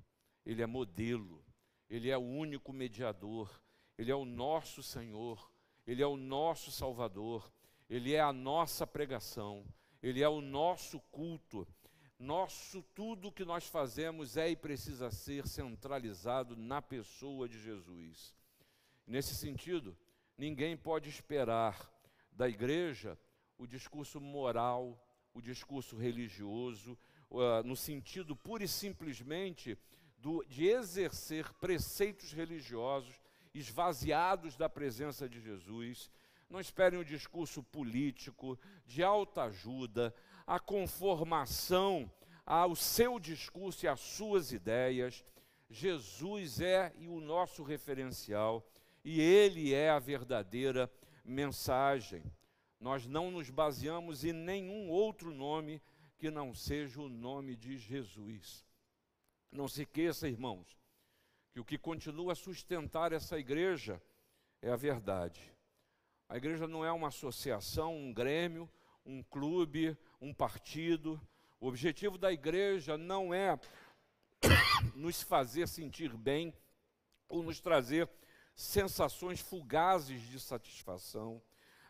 ele 0.45 0.61
é 0.61 0.65
modelo 0.65 1.45
ele 1.89 2.09
é 2.09 2.17
o 2.17 2.21
único 2.21 2.73
mediador, 2.73 3.61
Ele 3.97 4.11
é 4.11 4.15
o 4.15 4.25
nosso 4.25 4.81
Senhor, 4.81 5.51
Ele 5.85 6.01
é 6.01 6.07
o 6.07 6.17
nosso 6.17 6.71
Salvador, 6.71 7.51
Ele 7.89 8.13
é 8.13 8.21
a 8.21 8.33
nossa 8.33 8.87
pregação, 8.87 9.65
Ele 10.01 10.21
é 10.21 10.29
o 10.29 10.41
nosso 10.41 10.99
culto. 11.11 11.67
Nosso 12.17 12.81
tudo 12.93 13.31
que 13.31 13.43
nós 13.43 13.67
fazemos 13.67 14.37
é 14.37 14.49
e 14.49 14.55
precisa 14.55 15.11
ser 15.11 15.45
centralizado 15.47 16.55
na 16.55 16.81
pessoa 16.81 17.47
de 17.47 17.59
Jesus. 17.59 18.33
Nesse 19.05 19.35
sentido, 19.35 19.95
ninguém 20.37 20.77
pode 20.77 21.09
esperar 21.09 21.91
da 22.31 22.47
igreja 22.47 23.17
o 23.57 23.67
discurso 23.67 24.19
moral, 24.19 24.97
o 25.33 25.41
discurso 25.41 25.97
religioso, 25.97 26.97
uh, 27.29 27.63
no 27.63 27.75
sentido 27.75 28.35
pura 28.35 28.63
e 28.63 28.67
simplesmente 28.67 29.77
do, 30.17 30.43
de 30.45 30.67
exercer 30.67 31.51
preceitos 31.53 32.31
religiosos 32.31 33.13
esvaziados 33.53 34.57
da 34.57 34.67
presença 34.67 35.29
de 35.29 35.39
Jesus. 35.39 36.11
Não 36.49 36.59
esperem 36.59 36.99
um 36.99 37.03
discurso 37.03 37.63
político, 37.63 38.59
de 38.85 39.01
alta 39.01 39.43
ajuda, 39.43 40.13
a 40.45 40.59
conformação 40.59 42.11
ao 42.45 42.75
seu 42.75 43.19
discurso 43.19 43.85
e 43.85 43.87
às 43.87 43.99
suas 43.99 44.51
ideias. 44.51 45.23
Jesus 45.69 46.59
é 46.59 46.93
o 47.07 47.19
nosso 47.19 47.63
referencial 47.63 48.63
e 49.03 49.19
ele 49.19 49.73
é 49.73 49.89
a 49.89 49.99
verdadeira 49.99 50.91
mensagem. 51.23 52.23
Nós 52.79 53.07
não 53.07 53.31
nos 53.31 53.49
baseamos 53.49 54.23
em 54.23 54.33
nenhum 54.33 54.89
outro 54.89 55.33
nome 55.33 55.81
que 56.17 56.31
não 56.31 56.53
seja 56.53 57.01
o 57.01 57.09
nome 57.09 57.55
de 57.55 57.77
Jesus. 57.77 58.65
Não 59.51 59.67
se 59.67 59.83
esqueça, 59.83 60.27
irmãos, 60.27 60.77
que 61.51 61.59
o 61.59 61.65
que 61.65 61.77
continua 61.77 62.33
a 62.33 62.35
sustentar 62.35 63.13
essa 63.13 63.37
igreja 63.37 64.01
é 64.61 64.69
a 64.69 64.75
verdade. 64.75 65.53
A 66.27 66.37
igreja 66.37 66.67
não 66.67 66.83
é 66.83 66.91
uma 66.91 67.09
associação, 67.09 67.95
um 67.95 68.13
grêmio, 68.13 68.69
um 69.05 69.21
clube, 69.21 69.97
um 70.19 70.33
partido. 70.33 71.21
O 71.59 71.67
objetivo 71.67 72.17
da 72.17 72.31
igreja 72.31 72.97
não 72.97 73.33
é 73.33 73.59
nos 74.95 75.21
fazer 75.21 75.67
sentir 75.67 76.15
bem 76.15 76.53
ou 77.29 77.43
nos 77.43 77.59
trazer 77.59 78.09
sensações 78.55 79.39
fugazes 79.39 80.21
de 80.21 80.39
satisfação. 80.39 81.41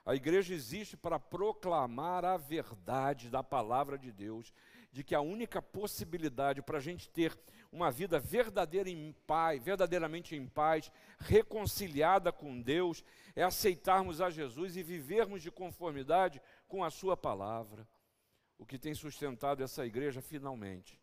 A 0.06 0.14
igreja 0.14 0.54
existe 0.54 0.96
para 0.96 1.20
proclamar 1.20 2.24
a 2.24 2.38
verdade 2.38 3.28
da 3.28 3.42
palavra 3.42 3.98
de 3.98 4.12
Deus, 4.12 4.54
de 4.92 5.04
que 5.04 5.16
a 5.16 5.20
única 5.20 5.64
possibilidade 5.64 6.62
para 6.62 6.78
a 6.78 6.82
gente 6.82 7.10
ter 7.10 7.36
uma 7.72 7.90
vida 7.90 8.20
verdadeira 8.20 8.88
em 8.88 9.14
paz, 9.26 9.62
verdadeiramente 9.64 10.36
em 10.36 10.48
paz, 10.48 10.92
reconciliada 11.18 12.32
com 12.32 12.62
Deus, 12.62 13.04
é 13.36 13.42
aceitarmos 13.42 14.22
a 14.22 14.30
Jesus 14.30 14.78
e 14.78 14.84
vivermos 14.84 15.42
de 15.42 15.50
conformidade 15.50 16.40
com 16.68 16.84
a 16.84 16.92
Sua 16.92 17.18
palavra. 17.18 17.88
O 18.60 18.66
que 18.66 18.78
tem 18.78 18.94
sustentado 18.94 19.64
essa 19.64 19.86
igreja, 19.88 20.22
finalmente, 20.22 21.02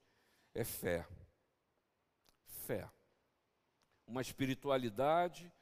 é 0.54 0.62
fé. 0.62 1.06
Fé. 2.44 2.88
Uma 4.06 4.22
espiritualidade 4.22 5.52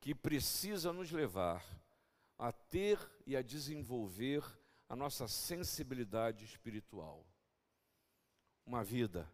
que 0.00 0.14
precisa 0.14 0.90
nos 0.90 1.12
levar 1.12 1.62
a 2.38 2.52
ter 2.52 2.98
e 3.26 3.36
a 3.36 3.42
desenvolver 3.42 4.44
a 4.88 4.94
nossa 4.94 5.26
sensibilidade 5.26 6.44
espiritual. 6.44 7.26
Uma 8.64 8.84
vida 8.84 9.28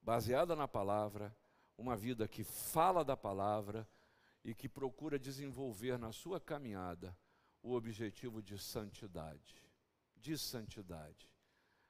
baseada 0.00 0.56
na 0.56 0.66
palavra, 0.66 1.36
uma 1.76 1.96
vida 1.96 2.26
que 2.26 2.42
fala 2.42 3.04
da 3.04 3.16
palavra 3.16 3.86
e 4.44 4.54
que 4.54 4.68
procura 4.68 5.18
desenvolver 5.18 5.98
na 5.98 6.12
sua 6.12 6.40
caminhada 6.40 7.16
o 7.62 7.72
objetivo 7.72 8.42
de 8.42 8.58
santidade. 8.58 9.62
De 10.16 10.36
santidade. 10.38 11.30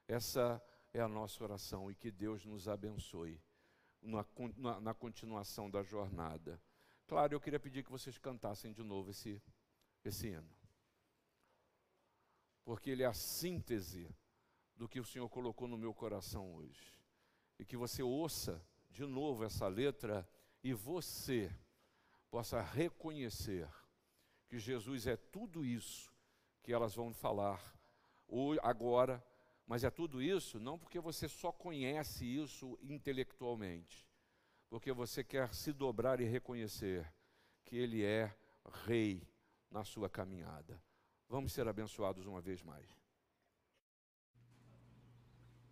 Essa 0.07 0.62
é 0.93 1.01
a 1.01 1.09
nossa 1.09 1.43
oração 1.43 1.91
e 1.91 1.95
que 1.95 2.11
Deus 2.11 2.45
nos 2.45 2.68
abençoe 2.68 3.41
na, 4.01 4.24
na, 4.57 4.80
na 4.80 4.95
continuação 4.95 5.70
da 5.70 5.82
jornada. 5.82 6.61
Claro, 7.07 7.35
eu 7.35 7.41
queria 7.41 7.61
pedir 7.61 7.82
que 7.82 7.91
vocês 7.91 8.18
cantassem 8.18 8.72
de 8.72 8.82
novo 8.82 9.11
esse 9.11 9.43
esse 10.05 10.29
hino. 10.29 10.49
Porque 12.65 12.91
ele 12.91 13.03
é 13.03 13.07
a 13.07 13.15
síntese 13.15 14.15
do 14.77 14.89
que 14.89 15.01
o 15.01 15.05
Senhor 15.05 15.29
colocou 15.29 15.69
no 15.69 15.79
meu 15.79 15.95
coração 15.95 16.55
hoje. 16.55 16.93
E 17.59 17.65
que 17.65 17.77
você 17.77 18.03
ouça 18.03 18.65
de 18.91 19.05
novo 19.05 19.45
essa 19.45 19.69
letra 19.69 20.29
e 20.63 20.73
você 20.73 21.55
possa 22.31 22.61
reconhecer 22.61 23.69
que 24.49 24.59
Jesus 24.59 25.07
é 25.07 25.17
tudo 25.17 25.65
isso 25.65 26.13
que 26.63 26.73
elas 26.73 26.95
vão 26.95 27.13
falar 27.13 27.73
agora, 28.63 29.25
mas 29.67 29.85
é 29.85 29.91
tudo 29.91 30.23
isso 30.23 30.59
não 30.59 30.79
porque 30.79 30.99
você 30.99 31.29
só 31.29 31.53
conhece 31.53 32.25
isso 32.25 32.79
intelectualmente, 32.83 34.09
porque 34.69 34.93
você 34.93 35.23
quer 35.23 35.55
se 35.55 35.73
dobrar 35.73 36.21
e 36.21 36.25
reconhecer 36.25 37.13
que 37.65 37.77
Ele 37.77 38.03
é 38.03 38.35
Rei 38.87 39.29
na 39.75 39.83
sua 39.83 40.09
caminhada. 40.09 40.81
Vamos 41.29 41.53
ser 41.53 41.66
abençoados 41.66 42.27
uma 42.27 42.41
vez 42.41 42.62
mais. 42.62 42.89